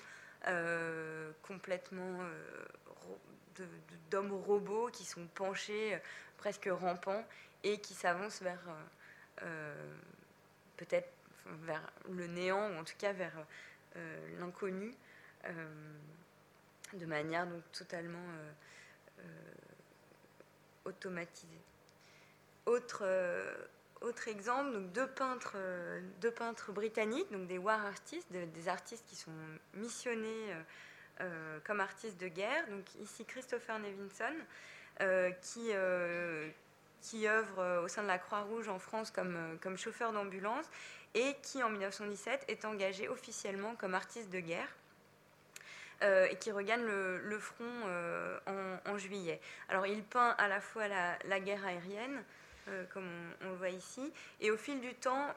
[1.42, 2.18] complètement
[4.10, 5.98] d'hommes robots qui sont penchés,
[6.36, 7.24] presque rampants,
[7.62, 8.60] et qui s'avancent vers
[10.76, 11.08] peut-être
[11.46, 13.32] vers le néant, ou en tout cas vers
[14.38, 14.92] l'inconnu
[16.92, 18.26] de manière donc totalement
[20.84, 21.60] euh, euh, automatisée.
[22.66, 23.54] Autre, euh,
[24.26, 29.30] exemple, donc deux, peintres, britanniques, donc des war artists, des artistes qui sont
[29.74, 30.54] missionnés
[31.64, 32.64] comme artistes de guerre.
[33.00, 34.34] Ici Christopher Nevinson,
[35.42, 40.66] qui, œuvre au sein de la Croix-Rouge en France comme chauffeur d'ambulance
[41.14, 44.68] et qui en 1917 est engagé officiellement comme artiste de guerre.
[46.04, 48.38] Euh, et qui regagne le, front euh,
[48.84, 49.40] en, juillet.
[49.70, 52.22] Alors il peint à la fois la, guerre aérienne,
[52.68, 53.08] euh, comme
[53.40, 55.34] on, le voit ici, et au fil du temps,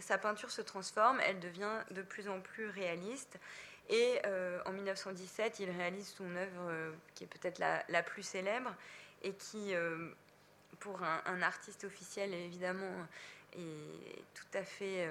[0.00, 3.38] sa peinture se transforme, elle devient de plus en plus réaliste.
[3.88, 4.20] Et
[4.66, 8.74] en 1917, il réalise son œuvre qui est peut-être la, plus célèbre
[9.22, 9.74] et qui,
[10.80, 13.06] pour un, artiste officiel, évidemment,
[13.52, 15.08] est tout à fait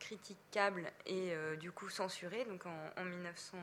[0.00, 2.44] critiquable et du coup censuré.
[2.44, 3.58] Donc en, en 1900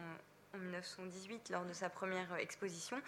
[0.54, 3.02] en 1918 lors de sa première euh, exposition,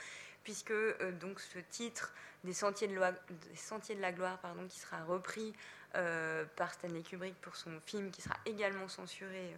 [0.43, 4.80] puisque euh, donc ce titre des Sentiers de, des Sentiers de la Gloire, pardon, qui
[4.80, 5.54] sera repris
[5.96, 9.56] euh, par Stanley Kubrick pour son film, qui sera également censuré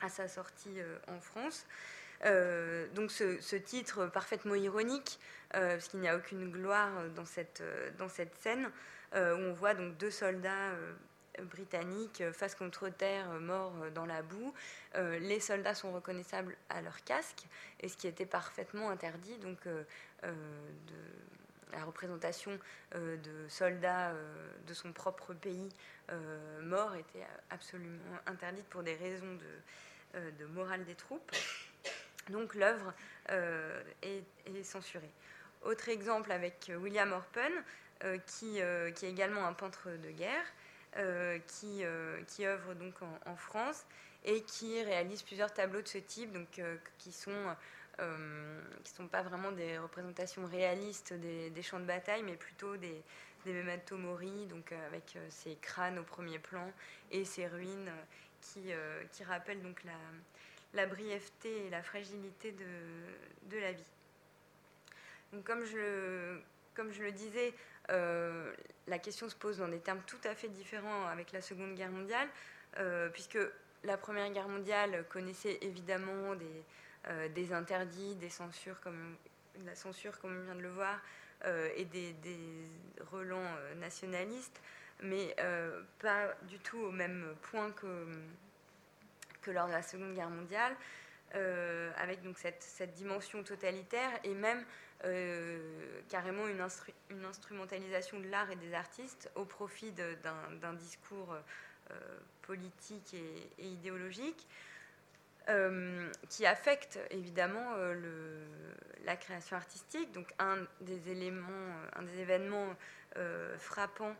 [0.00, 0.78] à sa sortie
[1.08, 1.66] en France.
[2.94, 5.18] donc ce, titre parfaitement ironique,
[5.50, 7.62] parce qu'il n'y a aucune gloire dans cette,
[7.98, 8.70] dans cette scène,
[9.12, 10.72] où on voit donc deux soldats
[11.38, 14.52] britanniques euh, face contre terre, euh, morts euh, dans la boue.
[14.94, 17.44] les soldats sont reconnaissables à leur casque,
[17.80, 19.58] et ce qui était parfaitement interdit, donc
[21.72, 22.58] la représentation
[22.92, 24.12] de soldats
[24.66, 25.68] de son propre pays
[26.62, 29.38] morts était absolument interdite pour des raisons
[30.18, 31.30] de, morale des troupes.
[32.30, 32.92] Donc l'œuvre
[34.02, 34.24] est,
[34.64, 35.12] censurée.
[35.62, 37.52] Autre exemple avec William Orpen,
[38.26, 38.60] qui,
[38.96, 40.46] qui, est également un peintre de guerre,
[41.46, 42.94] qui, euh, qui œuvre donc
[43.26, 43.84] en, France
[44.24, 49.52] et qui réalise plusieurs tableaux de ce type, donc, euh, qui qui sont pas vraiment
[49.52, 53.02] des représentations réalistes des, champs de bataille, mais plutôt des,
[53.44, 53.62] des
[53.92, 56.72] mori, donc avec ces crânes au premier plan
[57.10, 57.90] et ces ruines
[58.40, 58.72] qui,
[59.12, 59.82] qui rappellent donc
[60.72, 63.92] la, brièveté et la fragilité de, la vie.
[65.34, 66.38] Donc, comme, je,
[66.74, 67.52] comme je le disais,
[67.90, 71.90] la question se pose dans des termes tout à fait différents avec la Seconde Guerre
[71.90, 72.28] mondiale,
[73.12, 73.38] puisque
[73.84, 76.64] la Première Guerre mondiale connaissait évidemment des,
[77.08, 79.16] euh, interdits, des censures, comme
[79.64, 81.00] la censure, comme on vient de le voir,
[81.46, 82.14] euh, et des,
[83.10, 84.60] relents euh, nationalistes,
[85.02, 85.34] mais
[85.98, 88.06] pas du tout au même point que,
[89.40, 90.76] que lors de la Seconde Guerre mondiale,
[91.96, 94.62] avec donc cette, cette, dimension totalitaire et même
[96.08, 96.60] carrément une,
[97.24, 101.34] instrumentalisation de l'art et des artistes au profit d'un discours
[102.42, 104.46] politique et, idéologique.
[105.50, 108.46] Euh, qui affecte évidemment euh,
[109.04, 110.12] la création artistique.
[110.12, 112.76] Donc un des éléments, euh, un des événements
[113.58, 114.14] frappants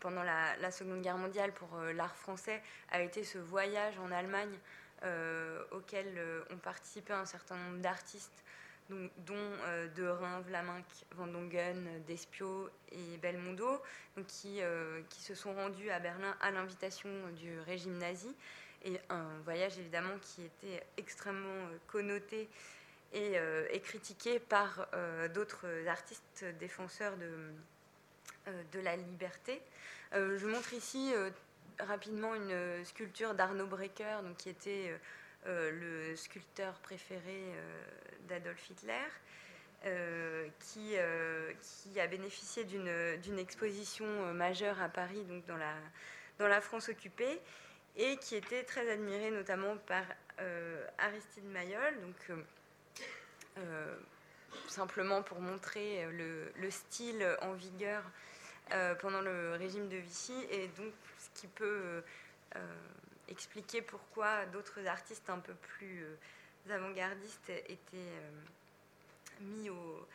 [0.00, 4.58] pendant la, Seconde Guerre mondiale pour l'art français a été ce voyage en Allemagne
[5.72, 8.43] auquel ont participé un certain nombre d'artistes,
[8.90, 9.50] dont,
[9.96, 13.80] De Rhin, Vlaminck, Van Dongen, Despio et Belmondo,
[14.28, 14.60] qui,
[15.08, 18.34] qui se sont rendus à Berlin à l'invitation du régime nazi
[18.84, 22.48] et un voyage évidemment qui était extrêmement euh, connoté
[23.12, 29.60] et, euh, critiqué par euh, d'autres artistes défenseurs de, de la liberté.
[30.12, 31.12] je montre ici
[31.78, 34.92] rapidement une sculpture d'Arnaud Brecker, donc, qui était
[35.46, 37.42] le sculpteur préféré
[38.28, 39.08] d'Adolf Hitler.
[40.60, 40.94] qui,
[41.60, 47.40] qui, a bénéficié d'une exposition majeure à Paris, donc dans la, France occupée,
[47.96, 50.04] et qui était très admiré notamment par
[50.40, 52.36] euh, Aristide Mayol, donc euh,
[53.58, 53.96] euh,
[54.66, 58.02] simplement pour montrer le, style en vigueur
[59.00, 62.02] pendant le régime de Vichy, et donc ce qui peut
[63.28, 66.04] expliquer pourquoi d'autres artistes un peu plus
[66.70, 68.12] avant-gardistes étaient
[69.40, 70.06] mis au,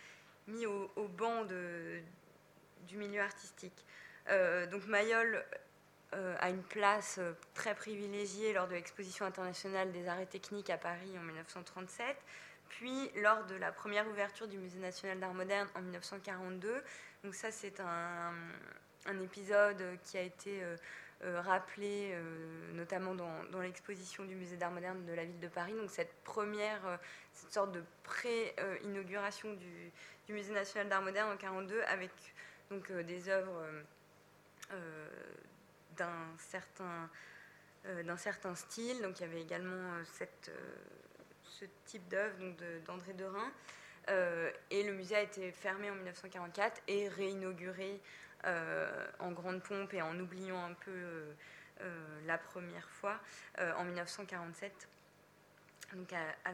[0.47, 2.01] mis au, banc de,
[2.87, 3.85] du milieu artistique.
[4.71, 5.43] donc Mayol
[6.15, 10.77] euh, à une place euh, très privilégiée lors de l'exposition internationale des arts techniques à
[10.77, 12.17] Paris en 1937,
[12.67, 16.83] puis lors de la première ouverture du Musée national d'art moderne en 1942.
[17.23, 18.33] Donc ça, c'est un,
[19.21, 20.75] épisode qui a été euh,
[21.21, 22.15] rappelé
[22.73, 25.73] notamment dans, l'exposition du Musée d'art moderne de la ville de Paris.
[25.73, 26.99] Donc cette première,
[27.33, 29.91] cette sorte de pré-inauguration du,
[30.33, 32.11] Musée national d'art moderne en 1942 avec
[32.69, 33.65] donc, des œuvres
[35.99, 37.09] d'un certain,
[37.85, 39.01] euh, d'un certain style.
[39.01, 40.75] Donc il y avait également euh, cette, euh,
[41.43, 42.35] ce type d'œuvre
[42.85, 43.51] d'André Derain.
[44.71, 48.01] et le musée a été fermé en 1944 et réinauguré
[48.45, 51.25] en grande pompe et en oubliant un peu
[52.25, 53.19] la première fois
[53.57, 54.87] en 1947
[55.95, 56.51] donc à,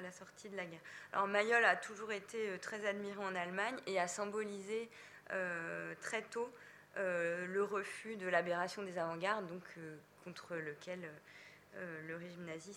[0.00, 0.80] la, sortie de la guerre.
[1.12, 4.88] Alors Mayol a toujours été très admiré en Allemagne et a symbolisé
[5.28, 6.52] très tôt
[6.98, 11.10] euh, le refus de l'aberration des avant-gardes, donc euh, contre lequel
[11.74, 12.72] euh, le régime nazi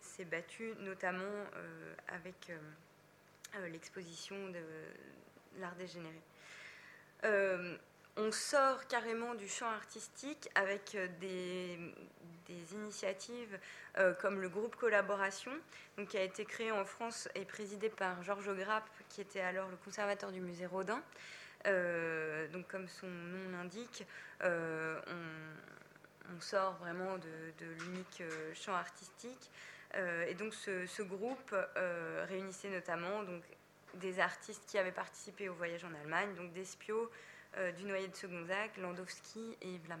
[0.00, 1.44] s'est battu, notamment
[2.08, 2.52] avec
[3.68, 4.60] l'exposition de
[5.58, 6.20] l'art dégénéré.
[7.24, 11.78] On sort carrément du champ artistique avec des,
[12.72, 13.58] initiatives
[14.20, 15.52] comme le groupe Collaboration,
[15.96, 19.68] donc, qui a été créé en France et présidé par Georges Grappe, qui était alors
[19.68, 21.02] le conservateur du musée Rodin.
[21.66, 24.04] Euh, donc comme son nom l'indique,
[24.42, 25.00] euh,
[26.34, 29.50] on, sort vraiment de, l'unique euh, champ artistique.
[30.26, 31.54] et donc ce, groupe
[32.28, 33.42] réunissait notamment donc,
[33.94, 37.10] des artistes qui avaient participé au voyage en Allemagne, donc Despio,
[37.76, 39.94] du Noyer de Segonzac, Landowski et Yves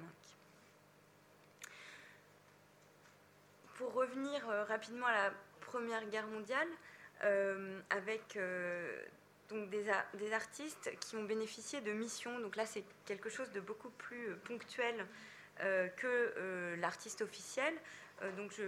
[3.74, 6.68] Pour revenir rapidement à la Première Guerre mondiale,
[7.90, 8.38] avec
[9.52, 12.38] donc des, artistes qui ont bénéficié de missions.
[12.40, 15.06] Donc là, c'est quelque chose de beaucoup plus euh, ponctuel
[15.60, 17.74] euh, que euh, l'artiste officiel.
[18.36, 18.64] donc je,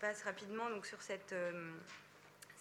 [0.00, 1.34] passe rapidement donc, sur cette,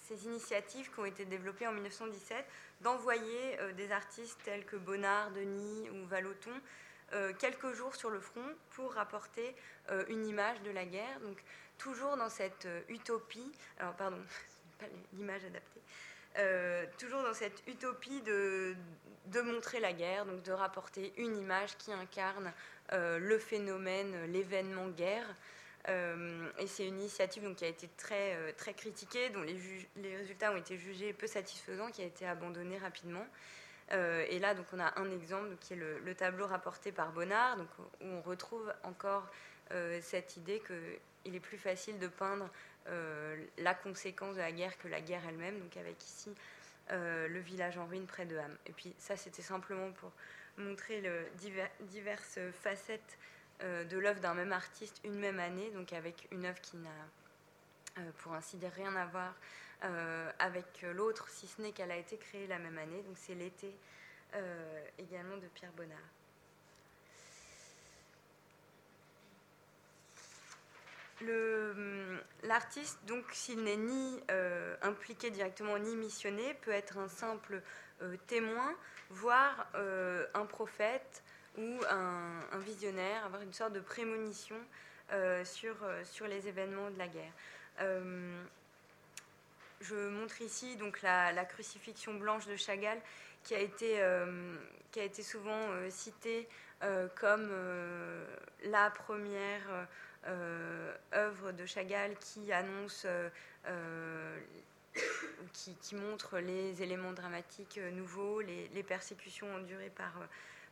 [0.08, 2.46] ces initiatives qui ont été développées en 1917
[2.82, 6.52] d'envoyer des artistes tels que Bonnard, Denis ou Valoton
[7.40, 9.56] quelques jours sur le front pour rapporter
[10.10, 11.20] une image de la guerre.
[11.22, 11.38] Donc
[11.78, 14.20] toujours dans cette utopie, alors pardon,
[15.14, 15.82] l'image adaptée,
[16.40, 18.76] euh, toujours dans cette utopie de,
[19.26, 22.54] de, montrer la guerre, donc de rapporter une image qui incarne
[22.94, 25.26] euh, le phénomène, l'événement guerre.
[25.90, 29.58] Euh, et c'est une initiative donc, qui a été très, très critiquée, dont les,
[29.98, 33.26] les, résultats ont été jugés peu satisfaisants, qui a été abandonnée rapidement.
[33.92, 37.70] et là, donc, on a un exemple qui est le, tableau rapporté par Bonnard, donc,
[37.80, 39.28] où on retrouve encore
[40.02, 40.62] cette idée
[41.26, 42.50] il est plus facile de peindre
[43.58, 46.36] la conséquence de la guerre que la guerre elle-même, donc avec ici
[46.90, 48.58] le village en ruine près de Ham.
[48.66, 50.12] Et puis ça, c'était simplement pour
[50.58, 51.28] montrer le
[51.82, 53.18] diverses facettes
[53.62, 58.34] de l'œuvre d'un même artiste une même année, donc avec une œuvre qui n'a, pour
[58.34, 59.34] ainsi dire, rien à voir
[60.40, 63.02] avec l'autre, si ce n'est qu'elle a été créée la même année.
[63.04, 63.76] Donc c'est l'été
[65.00, 65.98] également de Pierre Bonnard.
[71.22, 77.62] Hum, l'artiste, donc, s'il n'est ni euh, impliqué directement ni missionné, peut être un simple
[78.02, 78.76] euh, témoin,
[79.10, 81.24] voire euh, un prophète
[81.58, 84.56] ou un, visionnaire, avoir une sorte de prémonition
[85.44, 87.32] sur, sur les événements de la guerre.
[87.82, 88.46] Hum,
[89.82, 93.00] je montre ici donc la, crucifixion blanche de Chagall
[93.44, 94.02] qui a été,
[94.92, 96.48] qui a été souvent citée
[97.16, 97.50] comme
[98.64, 99.88] la première
[100.28, 103.30] euh, œuvre de Chagall qui annonce, euh,
[103.68, 104.38] euh,
[105.54, 110.12] qui, montre les éléments dramatiques nouveaux, les, persécutions endurées par,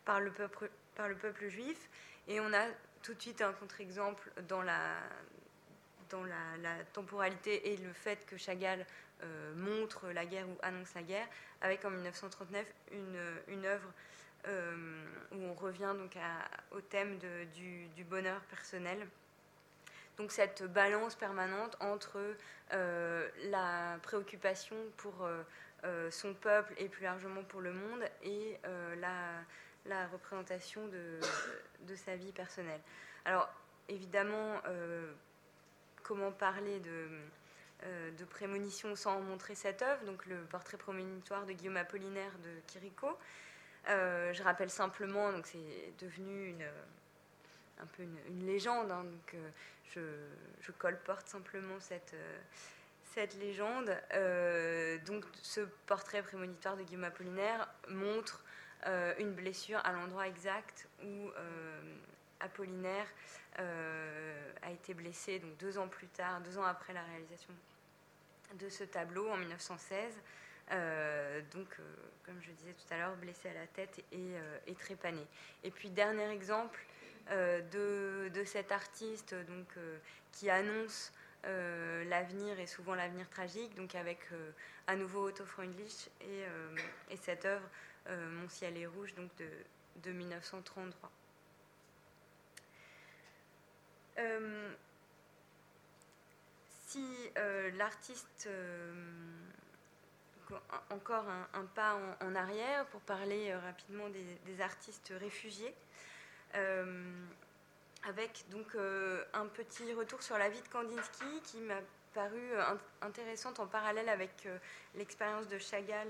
[0.05, 1.89] par, le peuple, juif.
[2.27, 2.65] Et on a
[3.01, 4.97] tout de suite un contre-exemple dans la,
[6.09, 8.85] dans la, temporalité et le fait que Chagall
[9.55, 11.27] montre la guerre ou annonce la guerre,
[11.61, 13.89] avec en 1939 une, une œuvre
[15.31, 16.15] où on revient donc
[16.71, 19.07] au thème du, bonheur personnel
[20.17, 22.19] donc cette balance permanente entre
[22.73, 25.43] euh, la préoccupation pour euh,
[25.83, 28.57] euh, son peuple et plus largement pour le monde et
[28.99, 29.41] la,
[30.11, 31.19] représentation de,
[31.81, 32.81] de, sa vie personnelle.
[33.25, 33.49] Alors
[33.89, 34.61] évidemment,
[36.03, 37.07] comment parler de,
[38.17, 43.17] de prémonition sans montrer cette œuvre, donc le portrait prémonitoire de Guillaume Apollinaire de Quirico.
[43.87, 46.65] je rappelle simplement, donc c'est devenu une,
[47.79, 49.35] un peu une, légende, hein, donc
[50.61, 52.39] je, colporte simplement cette, euh,
[53.13, 53.95] cette légende.
[54.13, 58.44] Euh, donc, ce portrait prémonitoire de Guillaume Apollinaire montre euh,
[59.19, 61.29] une blessure à l'endroit exact où
[62.39, 63.07] Apollinaire
[63.57, 67.53] a été blessé, donc deux ans plus tard, deux ans après la réalisation
[68.59, 70.13] de ce tableau en 1916.
[71.51, 71.67] donc,
[72.25, 74.35] comme je disais tout à l'heure, blessé à la tête et,
[74.67, 75.25] et trépané.
[75.63, 76.79] Et puis, dernier exemple,
[77.31, 77.61] euh,
[78.29, 79.97] de, cet artiste donc, euh,
[80.31, 81.11] qui annonce
[81.45, 84.19] euh, l'avenir et souvent l'avenir tragique, donc avec
[84.85, 86.43] à nouveau Otto Freundlich et,
[87.09, 87.67] et cette œuvre
[88.09, 89.47] Mon ciel est rouge de,
[90.03, 91.11] de 1933.
[96.87, 97.03] si
[97.77, 98.47] l'artiste
[100.89, 105.73] encore un, pas en, arrière pour parler rapidement des artistes réfugiés.
[106.55, 107.03] Euh,
[108.07, 111.79] avec donc euh, un petit retour sur la vie de Kandinsky qui m'a
[112.13, 112.61] paru euh,
[113.01, 114.47] intéressante en parallèle avec
[114.95, 116.07] l'expérience de Chagall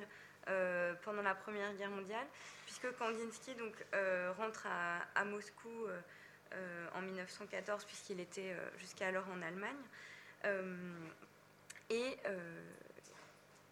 [1.04, 2.28] pendant la Première Guerre mondiale,
[2.66, 3.74] puisque Kandinsky donc,
[4.38, 5.88] rentre à, Moscou
[6.94, 9.76] en 1914, puisqu'il était jusqu'alors en Allemagne.
[11.90, 12.18] et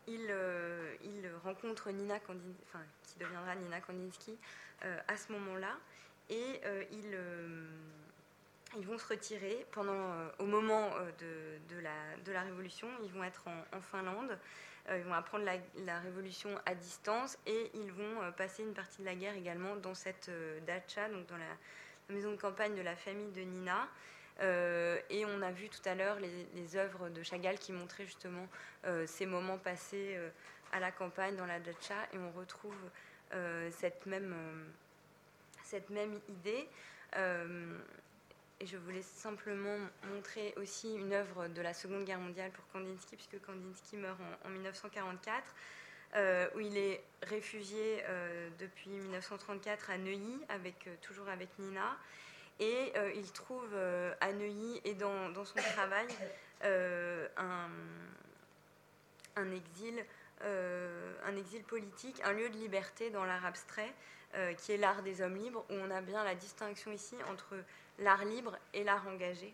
[0.07, 2.63] il, rencontre Nina Kandinsky,
[3.03, 4.37] qui deviendra Nina Kandinsky
[4.81, 5.77] à ce moment-là
[6.29, 7.67] et euh, ils, euh,
[8.77, 12.87] vont se retirer pendant, euh, au moment de, la, révolution.
[13.03, 14.37] Ils vont être en, Finlande.
[14.89, 15.45] Ils vont apprendre
[15.85, 19.93] la, révolution à distance et ils vont passer une partie de la guerre également dans
[19.93, 20.29] cette
[20.67, 21.45] dacha, donc dans la,
[22.13, 23.87] maison de campagne de la famille de Nina.
[25.09, 28.45] et on a vu tout à l'heure les, les, œuvres de Chagall qui montraient justement
[29.05, 30.19] ces moments passés
[30.73, 32.75] à la campagne, dans la dacha, et on retrouve
[33.71, 34.35] cette même
[35.63, 36.67] cette même idée.
[38.63, 39.77] Euh, et je voulais simplement
[40.13, 44.49] montrer aussi une œuvre de la Seconde Guerre mondiale pour Kandinsky, puisque Kandinsky meurt en,
[44.49, 45.43] 1944,
[46.15, 51.97] euh, où il est réfugié euh, depuis 1934 à Neuilly, avec, toujours avec Nina.
[52.59, 53.75] Et il trouve
[54.21, 56.05] à Neuilly et dans, son travail
[59.35, 60.05] un, exil,
[60.41, 63.91] un exil politique, un lieu de liberté dans l'art abstrait,
[64.35, 67.55] euh, qui est l'art des hommes libres, où on a bien la distinction ici entre
[67.99, 69.53] l'art libre et l'art engagé,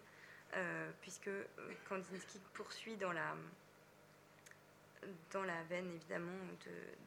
[0.55, 1.43] euh, puisque euh,
[1.89, 3.35] Kandinsky poursuit dans la,
[5.31, 6.31] dans la veine évidemment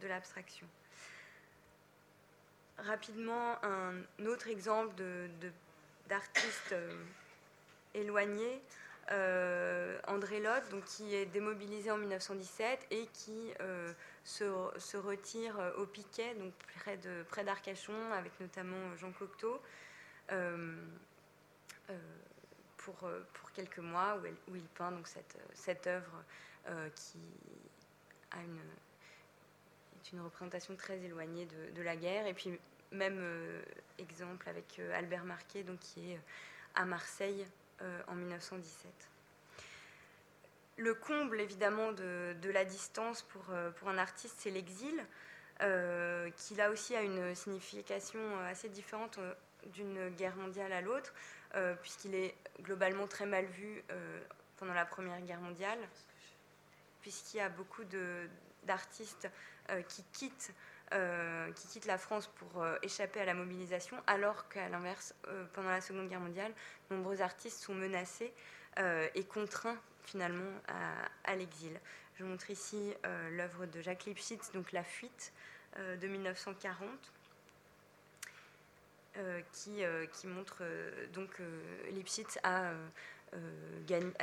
[0.00, 0.66] de, l'abstraction.
[2.76, 4.94] Rapidement, un autre exemple
[6.08, 6.74] d'artiste
[7.94, 8.60] éloigné,
[9.10, 13.52] André Lotte, donc, qui est démobilisé en 1917 et qui
[14.24, 19.60] se, retire euh, au Piquet, donc près, de, près d'Arcachon, avec notamment Jean Cocteau,
[20.30, 20.76] euh,
[21.90, 21.98] euh,
[22.78, 26.24] pour, pour quelques mois où, il peint donc cette, cette œuvre
[26.94, 27.18] qui
[28.34, 32.26] est une représentation très éloignée de, de la guerre.
[32.26, 32.58] Et puis
[32.90, 33.22] même
[33.98, 36.20] exemple avec Albert Marquet, donc, qui est
[36.74, 37.46] à Marseille
[38.08, 38.90] en 1917
[40.78, 43.44] le comble évidemment de, la distance pour,
[43.76, 45.04] pour un artiste, c'est l'exil.
[45.62, 49.32] Euh, qui là aussi a une signification euh, assez différente euh,
[49.74, 51.14] d'une guerre mondiale à l'autre,
[51.82, 53.84] puisqu'il est globalement très mal vu
[54.56, 55.78] pendant la Première Guerre mondiale,
[57.00, 57.84] puisqu'il y a beaucoup
[58.64, 59.28] d'artistes
[59.86, 60.52] qui quittent
[61.54, 65.14] qui quittent la France pour échapper à la mobilisation, alors qu'à l'inverse,
[65.52, 66.52] pendant la Seconde Guerre mondiale,
[66.90, 68.32] nombreux artistes sont menacés
[68.78, 70.50] et contraints finalement
[71.24, 71.80] à, l'exil.
[72.18, 72.94] Je montre ici
[73.30, 75.32] l'œuvre de Jacques Lipschitz, donc La Fuite,
[75.78, 76.88] euh, de 1940.
[79.18, 80.62] Euh, qui, euh, montre
[81.12, 81.38] donc
[81.90, 82.72] Lipschitz a,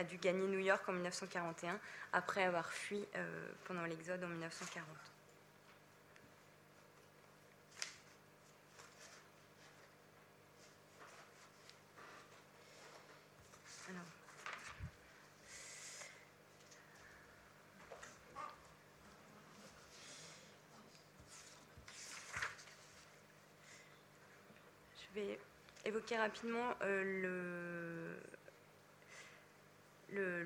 [0.04, 1.80] dû gagner New York en 1941
[2.12, 3.06] après avoir fui
[3.66, 4.88] pendant l'exode en 1940.
[26.18, 28.14] Rapidement euh,
[30.12, 30.46] le,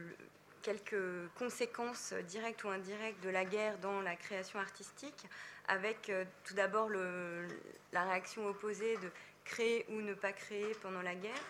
[0.61, 5.25] quelques conséquences directes ou indirectes de la guerre dans la création artistique,
[5.67, 9.09] avec euh, tout d'abord la réaction opposée de
[9.45, 11.43] créer ou ne pas créer pendant la guerre,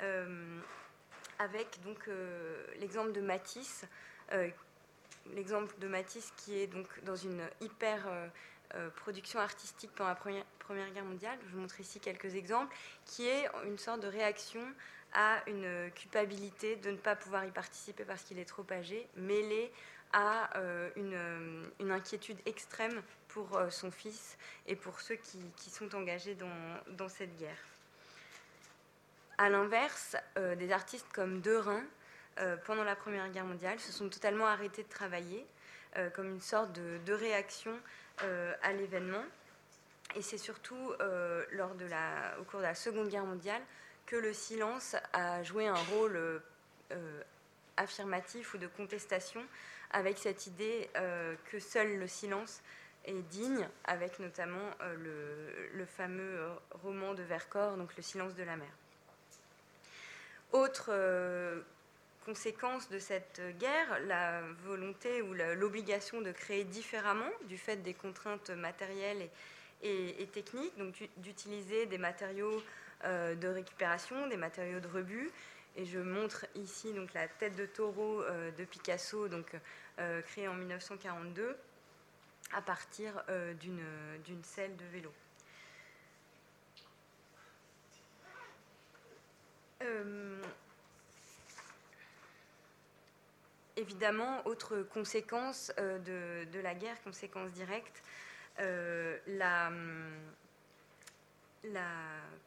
[0.00, 0.60] euh,
[1.38, 2.08] avec donc
[2.78, 3.84] l'exemple de Matisse,
[5.34, 8.06] l'exemple de Matisse qui est donc dans une hyper
[8.96, 11.38] production artistique pendant la première, Guerre mondiale.
[11.46, 14.62] Je vous montre ici quelques exemples, qui est une sorte de réaction
[15.12, 19.70] à une culpabilité de ne pas pouvoir y participer parce qu'il est trop âgé, mêlée
[20.14, 26.36] à euh, une, inquiétude extrême pour euh, son fils et pour ceux qui, sont engagés
[26.88, 27.58] dans, cette guerre.
[29.38, 31.82] À l'inverse, des artistes comme Derain,
[32.64, 35.46] pendant la Première Guerre mondiale, se sont totalement arrêtés de travailler
[36.14, 37.78] comme une sorte de, réaction euh,
[38.18, 39.24] à l'événement.
[40.14, 43.62] Et c'est surtout euh, lors de la, au cours de la Seconde Guerre mondiale
[44.06, 47.22] que le silence a joué un rôle euh,
[47.76, 49.42] affirmatif ou de contestation,
[49.90, 50.88] avec cette idée
[51.50, 52.62] que seul le silence
[53.04, 56.48] est digne, avec notamment le, fameux
[56.82, 58.68] roman de Vercors, donc Le silence de la mer.
[60.52, 60.92] Autre
[62.24, 68.50] conséquence de cette guerre, la volonté ou l'obligation de créer différemment du fait des contraintes
[68.50, 69.28] matérielles
[69.82, 72.62] et, techniques, donc d'utiliser des matériaux
[73.04, 75.30] euh, de récupération, des matériaux de rebut.
[75.76, 79.56] Et je montre ici donc la tête de taureau euh, de Picasso, donc
[79.98, 81.56] euh, créée en 1942
[82.54, 83.24] à partir
[83.60, 85.10] d'une selle de vélo.
[93.76, 98.02] Évidemment, autre conséquence euh, de, la guerre, conséquence directe,
[98.60, 99.70] euh, la,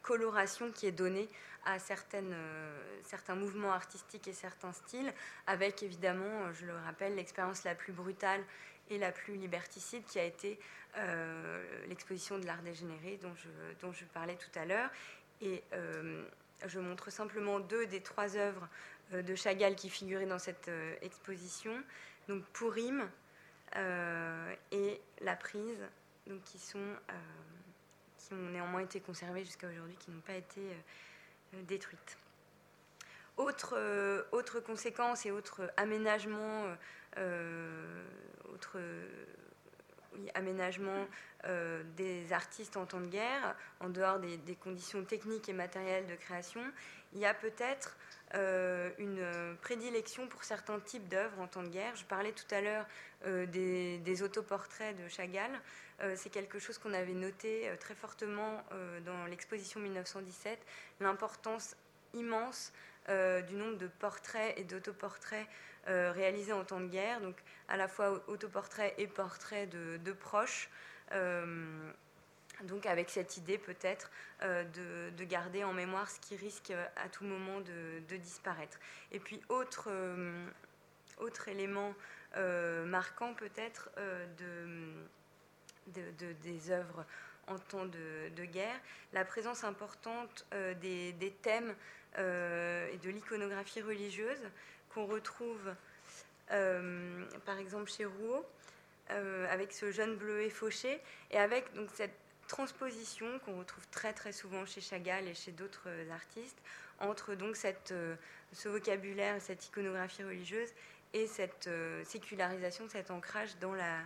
[0.02, 1.28] coloration qui est donnée
[1.66, 5.12] à euh, certains mouvements artistiques et certains styles,
[5.48, 8.44] avec évidemment, je le rappelle, l'expérience la plus brutale
[8.92, 10.60] et la plus liberticide qui a été
[11.88, 13.20] l'exposition de l'art dégénéré
[13.82, 14.90] dont je, parlais tout à l'heure.
[15.42, 15.64] Et
[16.68, 18.68] je montre simplement deux des trois œuvres
[19.12, 21.72] de Chagall qui figuraient dans cette euh, exposition,
[22.28, 23.10] donc Pourim
[23.76, 25.80] euh, et La Prise,
[26.46, 30.62] qui, ont néanmoins été conservées jusqu'à aujourd'hui, qui n'ont pas été
[31.54, 32.18] détruites.
[33.38, 33.78] Autre,
[34.32, 36.64] autre conséquence et autre aménagement,
[38.52, 38.80] autre
[40.34, 41.06] aménagement
[41.96, 46.62] des artistes en temps de guerre, en dehors des, conditions techniques et matérielles de création,
[47.14, 47.96] il y a peut-être
[48.34, 51.96] euh, une prédilection pour certains types d'œuvres en temps de guerre.
[51.96, 52.86] Je parlais tout à l'heure
[53.26, 55.52] euh, des, autoportraits de Chagall.
[56.02, 58.64] Euh, c'est quelque chose qu'on avait noté très fortement
[59.06, 60.60] dans l'exposition 1917,
[61.00, 61.76] l'importance
[62.14, 62.74] immense
[63.08, 65.48] du nombre de portraits et d'autoportraits
[65.86, 67.36] réalisés en temps de guerre, donc
[67.68, 70.70] à la fois autoportraits et portraits de, proches.
[72.64, 74.10] Donc avec cette idée peut-être
[74.44, 74.64] euh,
[75.12, 78.80] de, garder en mémoire ce qui risque euh, à tout moment de, disparaître.
[79.12, 80.48] Et puis autre, euh,
[81.18, 81.94] autre élément
[82.86, 83.90] marquant peut-être
[84.38, 84.92] de,
[85.88, 87.06] des œuvres
[87.48, 88.80] en temps de, guerre,
[89.14, 90.46] la présence importante
[90.82, 91.74] des, des, thèmes
[92.18, 94.42] et de l'iconographie religieuse
[94.94, 95.74] qu'on retrouve
[96.48, 98.46] par exemple chez Rouault,
[99.10, 101.00] avec ce jeune bleuet fauché,
[101.32, 102.16] et avec donc cette
[102.48, 106.62] transposition qu'on retrouve très très souvent chez Chagall et chez d'autres artistes
[107.00, 108.16] entre donc cette, euh,
[108.54, 110.70] ce vocabulaire, cette iconographie religieuse
[111.14, 114.00] et cette euh, sécularisation, cet ancrage dans, la,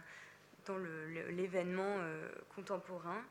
[0.78, 3.22] l'événement euh, contemporain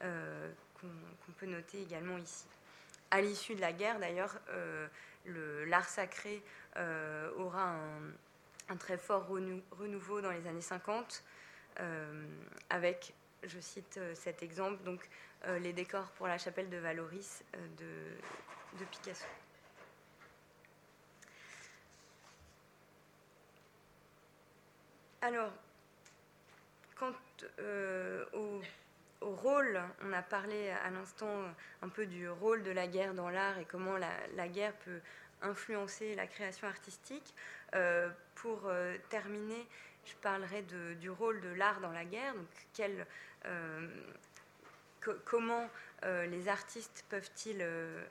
[0.00, 2.46] qu'on, peut noter également ici.
[3.10, 4.36] À l'issue de la guerre, d'ailleurs,
[5.66, 6.42] l'art sacré
[7.36, 7.76] aura
[8.68, 11.22] un, très fort renouveau dans les années 50,
[12.70, 13.14] avec
[13.44, 15.08] je cite euh, cet exemple, donc
[15.46, 18.16] euh, les décors pour la chapelle de Valoris euh,
[18.78, 19.24] de, Picasso.
[25.20, 25.52] Alors,
[27.02, 27.12] quant
[29.20, 31.44] au, rôle, on a parlé à l'instant
[31.80, 35.00] un peu du rôle de la guerre dans l'art et comment la, guerre peut
[35.42, 37.34] influencer la création artistique.
[38.34, 38.70] pour
[39.10, 39.66] terminer,
[40.04, 40.62] je parlerai
[41.00, 42.34] du rôle de l'art dans la guerre,
[43.46, 43.88] euh,
[45.24, 45.68] comment
[46.04, 48.04] euh, les artistes peuvent-ils euh,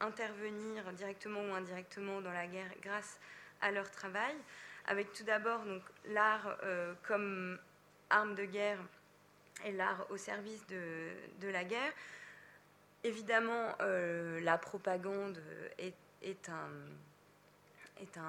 [0.00, 3.18] intervenir directement ou indirectement dans la guerre grâce
[3.60, 4.34] à leur travail,
[4.86, 5.62] avec tout d'abord
[6.06, 6.56] l'art
[7.02, 7.58] comme
[8.10, 8.78] arme de guerre
[9.64, 11.92] et l'art au service de, la guerre.
[13.04, 15.40] Évidemment, la propagande
[15.78, 15.94] est,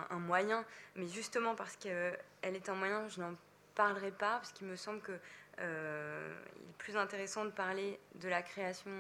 [0.09, 0.63] un, moyen,
[0.95, 3.33] mais justement parce qu'elle est un moyen, je n'en
[3.75, 5.19] parlerai pas, parce qu'il me semble que
[5.59, 8.91] euh, est plus intéressant de parler de la création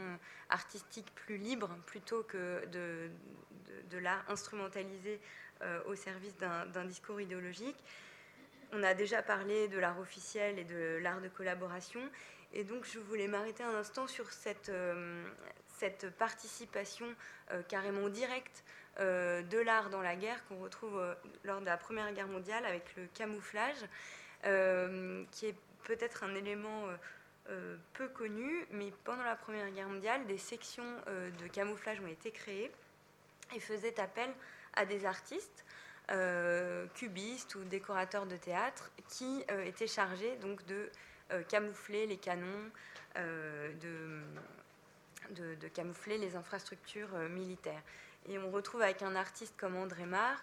[0.49, 3.11] artistique plus libre plutôt que de,
[3.91, 5.19] de, l'art instrumentalisé
[5.61, 7.77] euh, au service d'un discours idéologique.
[8.73, 12.01] On a déjà parlé de l'art officiel et de l'art de collaboration.
[12.53, 15.25] Et donc je voulais m'arrêter un instant sur cette, euh,
[16.17, 17.05] participation
[17.67, 18.63] carrément directe
[18.97, 20.99] de l'art dans la guerre qu'on retrouve
[21.43, 23.77] lors de la Première Guerre mondiale avec le camouflage,
[24.41, 25.55] qui est
[25.87, 26.95] peut-être un élément euh,
[27.49, 32.07] euh, peu connu, mais pendant la Première Guerre mondiale, des sections euh, de camouflage ont
[32.07, 32.71] été créées
[33.55, 34.29] et faisaient appel
[34.73, 35.63] à des artistes,
[36.93, 40.89] cubistes ou décorateurs de théâtre, qui étaient chargés donc de
[41.49, 42.71] camoufler les canons,
[43.15, 44.21] de,
[45.73, 47.81] camoufler les infrastructures militaires.
[48.29, 50.41] Et on retrouve avec un artiste comme André Marr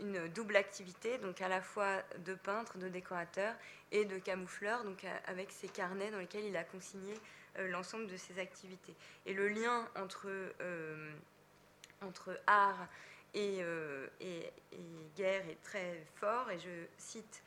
[0.00, 3.54] une double activité, donc à la fois de peintre, de décorateur
[3.90, 7.14] et de camoufleur, donc avec ses carnets dans lesquels il a consigné
[7.58, 8.94] euh, l'ensemble de ses activités.
[9.26, 10.28] Et le lien entre,
[10.60, 11.12] euh,
[12.02, 12.86] entre art
[13.36, 14.52] euh, et,
[15.16, 17.42] guerre est très fort, et je cite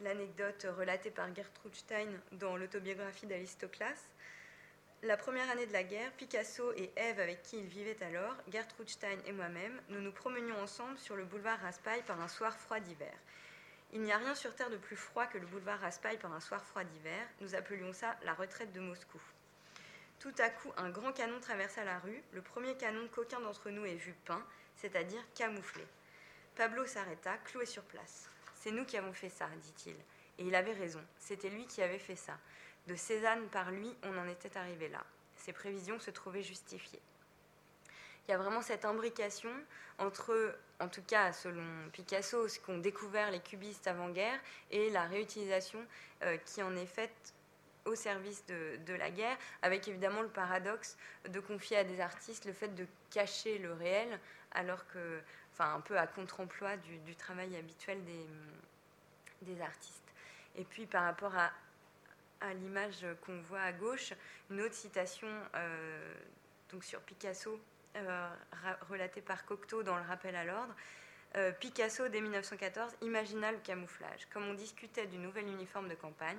[0.00, 4.10] l'anecdote relatée par Gertrude Stein dans l'autobiographie d'Aristoclas.
[5.02, 8.88] La première année de la guerre, Picasso et Ève, avec qui il vivait alors, Gertrude
[8.88, 12.80] Stein et moi-même, nous nous promenions ensemble sur le boulevard Raspail par un soir froid
[12.80, 13.14] d'hiver.
[13.92, 16.40] Il n'y a rien sur Terre de plus froid que le boulevard Raspail par un
[16.40, 17.26] soir froid d'hiver.
[17.40, 19.20] Nous appelions ça la retraite de Moscou.
[20.18, 23.84] Tout à coup, un grand canon traversa la rue, le premier canon qu'aucun d'entre nous
[23.84, 24.44] ait vu peint,
[24.76, 25.84] c'est-à-dire camouflé.
[26.54, 28.28] Pablo s'arrêta, cloué sur place.
[28.54, 29.96] C'est nous qui avons fait ça, dit-il.
[30.38, 32.38] Et il avait raison, c'était lui qui avait fait ça.
[32.86, 35.04] De Cézanne par lui, on en était arrivé là.
[35.36, 37.02] Ses prévisions se trouvaient justifiées.
[38.26, 39.50] Il y a vraiment cette imbrication
[39.98, 44.40] entre, en tout cas selon Picasso, ce qu'ont découvert les cubistes avant-guerre
[44.70, 45.78] et la réutilisation
[46.22, 47.34] euh, qui en est faite
[47.86, 50.96] au service de, la guerre, avec évidemment le paradoxe
[51.28, 54.18] de confier à des artistes le fait de cacher le réel,
[54.52, 55.20] alors que,
[55.52, 57.98] enfin, un peu à contre-emploi du, travail habituel
[59.42, 60.12] des, artistes.
[60.56, 61.52] Et puis par rapport à
[62.42, 64.12] à l'image qu'on voit à gauche,
[64.50, 66.14] une autre citation euh,
[66.70, 67.58] donc sur Picasso,
[67.96, 68.28] euh,
[68.90, 70.74] relatée par Cocteau dans le rappel à l'ordre.
[71.36, 74.26] Euh, Picasso, dès 1914, imagina le camouflage.
[74.32, 76.38] Comme on discutait du nouvel uniforme de campagne,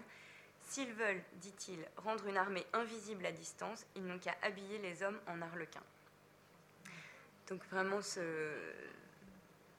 [0.68, 5.20] s'ils veulent, dit-il, rendre une armée invisible à distance, ils n'ont qu'à habiller les hommes
[5.28, 5.84] en arlequins.
[7.48, 8.52] Donc vraiment, ce,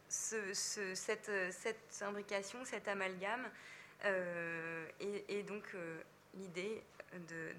[0.08, 1.30] cette,
[2.00, 3.46] imbrication, cet amalgame,
[4.04, 5.76] et, donc
[6.34, 6.82] l'idée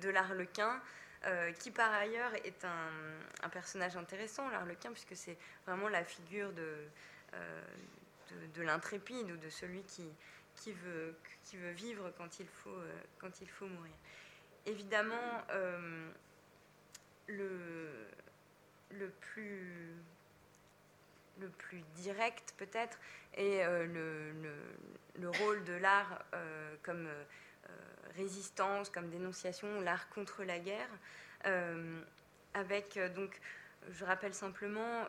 [0.02, 0.82] de, l'arlequin,
[1.26, 6.76] euh, qui par ailleurs est un, personnage intéressant, l'arlequin, puisque c'est vraiment la figure de,
[7.34, 7.62] euh,
[8.54, 10.08] de, l'intrépide ou de celui qui,
[10.60, 13.94] qui, veut, qui veut vivre quand il faut, euh, quand il faut mourir.
[14.66, 15.44] Évidemment,
[17.28, 17.90] le,
[18.92, 19.96] le, plus,
[21.40, 23.00] le plus direct peut-être
[23.34, 24.54] est le, le,
[25.20, 26.24] le, rôle de l'art
[26.84, 27.08] comme
[28.16, 30.90] résistance, comme dénonciation, l'art contre la guerre,
[32.54, 33.40] avec donc
[33.92, 35.08] je rappelle simplement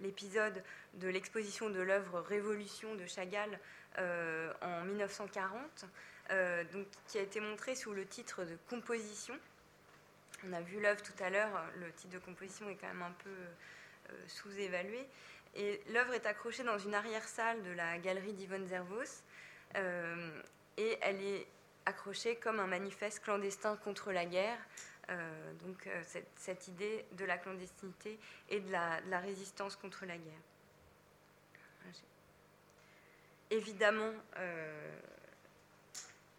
[0.00, 0.62] l'épisode
[0.94, 3.58] de l'exposition de l'œuvre Révolution de Chagall
[3.96, 5.86] en 1940,
[6.72, 9.34] donc, qui a été montré sous le titre de Composition.
[10.46, 11.50] On a vu l'œuvre tout à l'heure,
[11.80, 15.06] le titre de composition est quand même un peu euh, sous-évalué.
[15.56, 19.22] Et l'œuvre est accrochée dans une arrière-salle de la galerie d'Yvonne Zervos.
[19.76, 20.40] Euh,
[20.76, 21.46] et elle est
[21.86, 24.58] accrochée comme un manifeste clandestin contre la guerre.
[25.10, 25.88] Euh, donc
[26.36, 28.18] cette, idée de la clandestinité
[28.50, 30.40] et de la résistance contre la guerre.
[33.50, 34.12] Évidemment,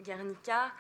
[0.02, 0.72] Guernica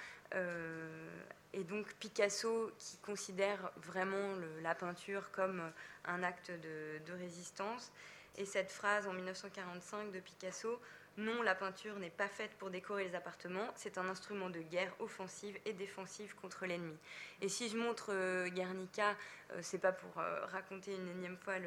[1.53, 5.71] et donc Picasso qui considère vraiment la peinture comme
[6.05, 7.91] un acte de, résistance.
[8.37, 10.79] Et cette phrase en 1945 de Picasso,
[11.19, 14.93] non, la peinture n'est pas faite pour décorer les appartements, c'est un instrument de guerre
[14.99, 16.97] offensive et défensive contre l'ennemi.
[17.41, 19.15] Et si je montre euh, Guernica,
[19.51, 21.59] euh, c'est pas pour euh, raconter une énième fois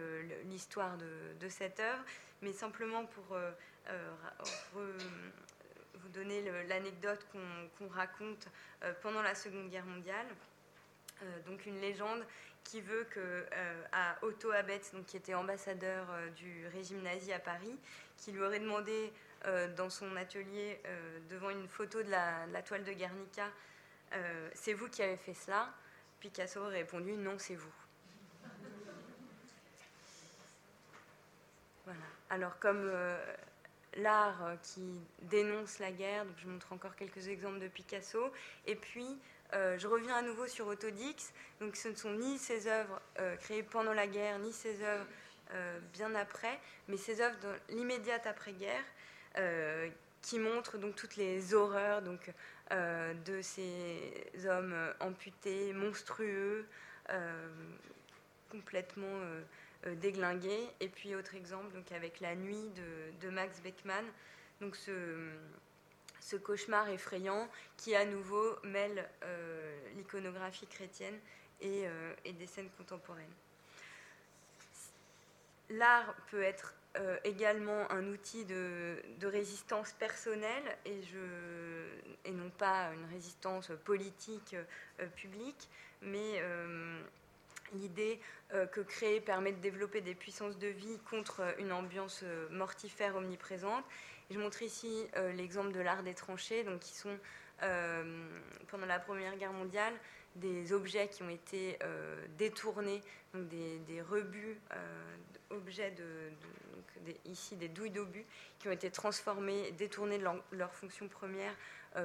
[0.45, 2.05] l'histoire de, cette œuvre,
[2.41, 3.37] mais simplement pour
[6.03, 7.25] vous donner l'anecdote
[7.79, 8.49] qu'on raconte
[8.83, 10.27] euh, pendant la Seconde Guerre mondiale.
[11.23, 12.25] Euh, donc une légende
[12.65, 16.07] qui veut que euh, à Otto Abetz, qui était ambassadeur
[16.37, 17.77] du régime nazi à Paris,
[18.17, 19.13] qui lui aurait demandé
[19.77, 20.81] dans son atelier
[21.29, 23.49] devant une photo de la, toile de Guernica,
[24.55, 25.69] c'est vous qui avez fait cela.
[26.21, 27.73] Picasso aurait répondu non, c'est vous.
[31.85, 32.01] Voilà.
[32.31, 32.91] Alors comme
[33.97, 36.25] l'art euh, qui dénonce la guerre.
[36.25, 38.33] Donc je montre encore quelques exemples de Picasso.
[38.67, 39.19] Et puis,
[39.55, 41.33] euh, je reviens à nouveau sur Autodix.
[41.61, 45.07] Donc ce ne sont ni ses œuvres euh, créées pendant la guerre, ni ses œuvres
[45.93, 46.59] bien après,
[46.89, 48.85] mais ses œuvres dans l'immédiate après-guerre,
[50.23, 52.31] qui montrent donc toutes les horreurs donc,
[52.71, 56.67] de ces hommes amputés, monstrueux,
[58.51, 59.21] complètement
[59.87, 60.69] euh, déglingué.
[60.81, 62.71] Et puis autre exemple, donc avec La Nuit
[63.21, 64.05] de, Max Beckmann,
[64.61, 71.19] donc ce, cauchemar effrayant qui à nouveau mêle euh, l'iconographie chrétienne
[71.65, 73.35] euh, et, des scènes contemporaines.
[75.71, 76.75] L'art peut être
[77.25, 81.01] également un outil de, résistance personnelle et,
[82.33, 84.57] non pas une résistance politique
[85.17, 85.69] publique,
[86.03, 86.43] mais
[87.75, 88.21] l'idée
[88.55, 92.49] euh, que créer permet de développer des puissances de vie contre euh, une ambiance euh,
[92.51, 93.85] mortifère omniprésente.
[94.31, 97.17] je montre ici l'exemple de l'art des tranchées, donc qui sont
[98.69, 99.93] pendant la Première Guerre mondiale
[100.35, 101.79] des objets qui ont été
[102.39, 103.03] détournés,
[103.35, 104.59] donc des, rebuts,
[105.53, 106.31] objets de,
[107.27, 108.25] ici des douilles d'obus,
[108.59, 111.55] qui ont été transformés, détournés de leur, fonction première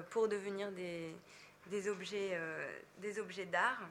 [0.09, 1.15] pour devenir des,
[1.69, 3.87] des objets d'art.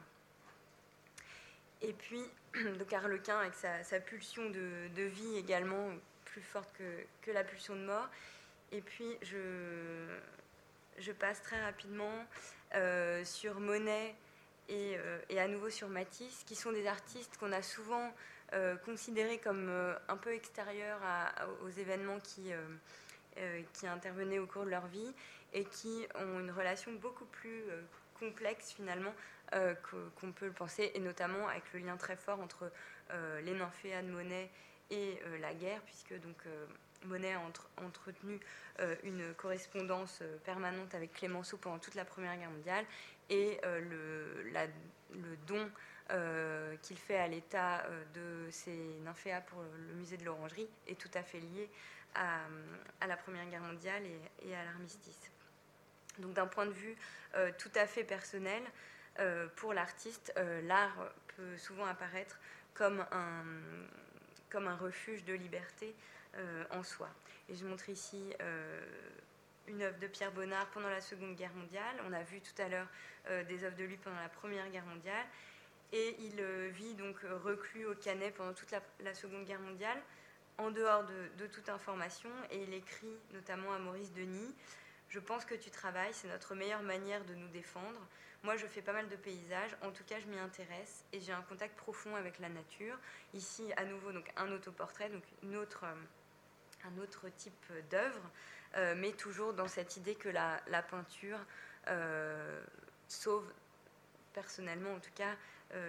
[1.81, 2.23] Et puis,
[2.79, 5.91] donc Harlequin avec sa, pulsion de, vie également
[6.25, 6.69] plus forte
[7.21, 8.07] que, la pulsion de mort.
[8.71, 12.25] Et puis, je, passe très rapidement
[12.75, 14.15] euh, sur Monet
[14.69, 18.13] euh, et, à nouveau sur Matisse, qui sont des artistes qu'on a souvent
[18.53, 19.69] euh, considérés comme
[20.07, 20.99] un peu extérieurs
[21.63, 22.51] aux événements qui,
[23.73, 25.13] qui intervenaient au cours de leur vie
[25.53, 27.63] et qui ont une relation beaucoup plus
[28.19, 29.13] complexe finalement
[29.53, 29.75] euh,
[30.19, 32.69] qu'on peut le penser, et notamment avec le lien très fort entre
[33.11, 34.49] euh, les nymphéas de Monet
[34.89, 36.35] et euh, la guerre, puisque donc
[37.05, 37.41] Monet a
[37.85, 38.39] entretenu
[39.03, 42.85] une correspondance permanente avec Clémenceau pendant toute la Première Guerre mondiale,
[43.29, 44.51] et le,
[45.47, 45.69] don
[46.81, 51.23] qu'il fait à l'État de ces nymphéas pour le musée de l'Orangerie est tout à
[51.23, 51.69] fait lié
[52.15, 52.39] à,
[53.05, 54.03] la Première Guerre mondiale
[54.41, 55.31] et, à l'armistice.
[56.19, 56.95] Donc d'un point de vue
[57.57, 58.63] tout à fait personnel,
[59.19, 62.39] euh, pour l'artiste, euh, l'art peut souvent apparaître
[62.73, 65.95] comme un, refuge de liberté
[66.35, 67.09] euh, en soi.
[67.49, 68.33] Et je montre ici
[69.67, 71.95] une œuvre de Pierre Bonnard pendant la Seconde Guerre mondiale.
[72.05, 72.87] On a vu tout à l'heure
[73.47, 75.25] des œuvres de lui pendant la Première Guerre mondiale.
[75.93, 76.41] Et il
[76.71, 79.97] vit donc reclus au Canet pendant toute la, Seconde Guerre mondiale,
[80.57, 81.05] en dehors
[81.37, 82.29] de, toute information.
[82.51, 84.53] Et il écrit notamment à Maurice Denis
[85.09, 87.99] Je pense que tu travailles, c'est notre meilleure manière de nous défendre.
[88.43, 89.75] Moi, je fais pas mal de paysages.
[89.81, 92.97] En tout cas, je m'y intéresse et j'ai un contact profond avec la nature.
[93.33, 95.65] Ici, à nouveau, donc un autoportrait, donc euh,
[96.85, 98.21] un autre type d'œuvre,
[98.75, 101.39] euh, mais toujours dans cette idée que la, peinture
[101.87, 102.61] euh,
[103.07, 103.51] sauve
[104.33, 105.35] personnellement, en tout cas,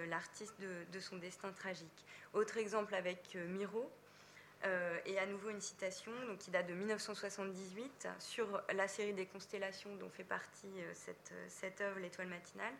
[0.07, 2.05] l'artiste de, son destin tragique.
[2.33, 3.89] Autre exemple avec Miro.
[5.05, 9.95] et à nouveau une citation donc, qui date de 1978 sur la série des constellations
[9.95, 10.73] dont fait partie
[11.47, 12.73] cette, œuvre, L'étoile matinale.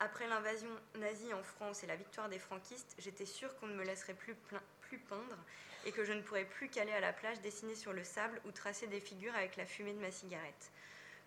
[0.00, 3.84] Après l'invasion nazie en France et la victoire des franquistes, j'étais sûre qu'on ne me
[3.84, 4.34] laisserait plus,
[4.80, 5.38] plus peindre
[5.86, 8.50] et que je ne pourrais plus qu'aller à la plage dessiner sur le sable ou
[8.50, 10.70] tracer des figures avec la fumée de ma cigarette.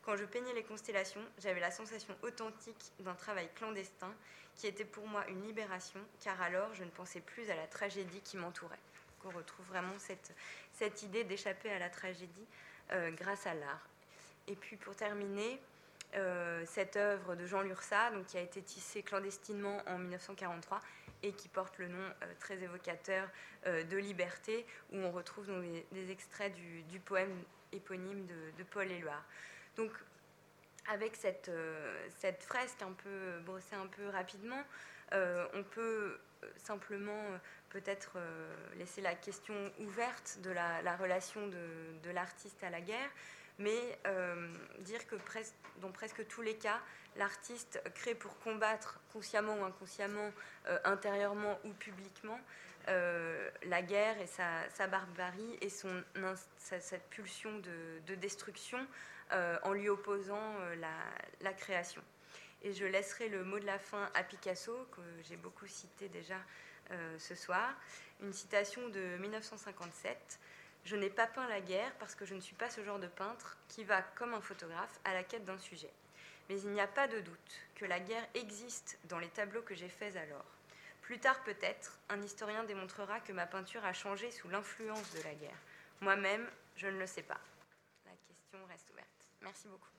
[0.08, 4.16] Quand je peignais les constellations, j'avais la sensation authentique d'un travail clandestin
[4.56, 8.22] qui était pour moi une libération, car alors je ne pensais plus à la tragédie
[8.22, 8.80] qui m'entourait.
[9.26, 10.34] On retrouve vraiment cette,
[10.72, 12.48] cette idée d'échapper à la tragédie
[12.94, 13.86] euh, grâce à l'art.
[14.48, 15.60] Et puis pour terminer,
[16.16, 20.80] euh, cette œuvre de Jean Lursa, donc, qui a été tissée clandestinement en 1943
[21.22, 23.28] et qui porte le nom euh, très évocateur
[23.66, 25.48] de Liberté, où on retrouve
[25.92, 27.38] des, extraits du, poème
[27.74, 29.26] éponyme de, Paul Éluard.
[29.78, 29.92] Donc,
[30.90, 31.52] avec cette,
[32.20, 34.64] cette, fresque un peu brossée un peu rapidement,
[35.12, 36.18] on peut
[36.56, 37.22] simplement
[37.70, 38.18] peut-être
[38.78, 43.10] laisser la question ouverte de la, relation de, de l'artiste à la guerre,
[43.60, 45.16] mais euh, dire que
[45.82, 46.80] dans presque tous les cas,
[47.16, 50.32] l'artiste crée pour combattre consciemment ou inconsciemment,
[50.68, 52.40] euh, intérieurement ou publiquement,
[52.90, 56.04] euh, la guerre et sa, barbarie et son,
[56.58, 58.86] cette pulsion de, destruction
[59.64, 60.54] en lui opposant
[61.42, 62.02] la, création.
[62.64, 66.38] Et je laisserai le mot de la fin à Picasso, que j'ai beaucoup cité déjà
[67.18, 67.74] ce soir,
[68.22, 70.40] une citation de 1957.
[70.86, 73.08] Je n'ai pas peint la guerre parce que je ne suis pas ce genre de
[73.08, 75.92] peintre qui va, comme un photographe, à la quête d'un sujet.
[76.50, 79.76] Mais il n'y a pas de doute que la guerre existe dans les tableaux que
[79.76, 80.46] j'ai faits alors.
[81.02, 85.34] Plus tard peut-être, un historien démontrera que ma peinture a changé sous l'influence de la
[85.34, 85.58] guerre.
[86.02, 87.40] Moi-même, je ne le sais pas.
[88.06, 89.08] La question reste ouverte.
[89.48, 89.97] Merci beaucoup.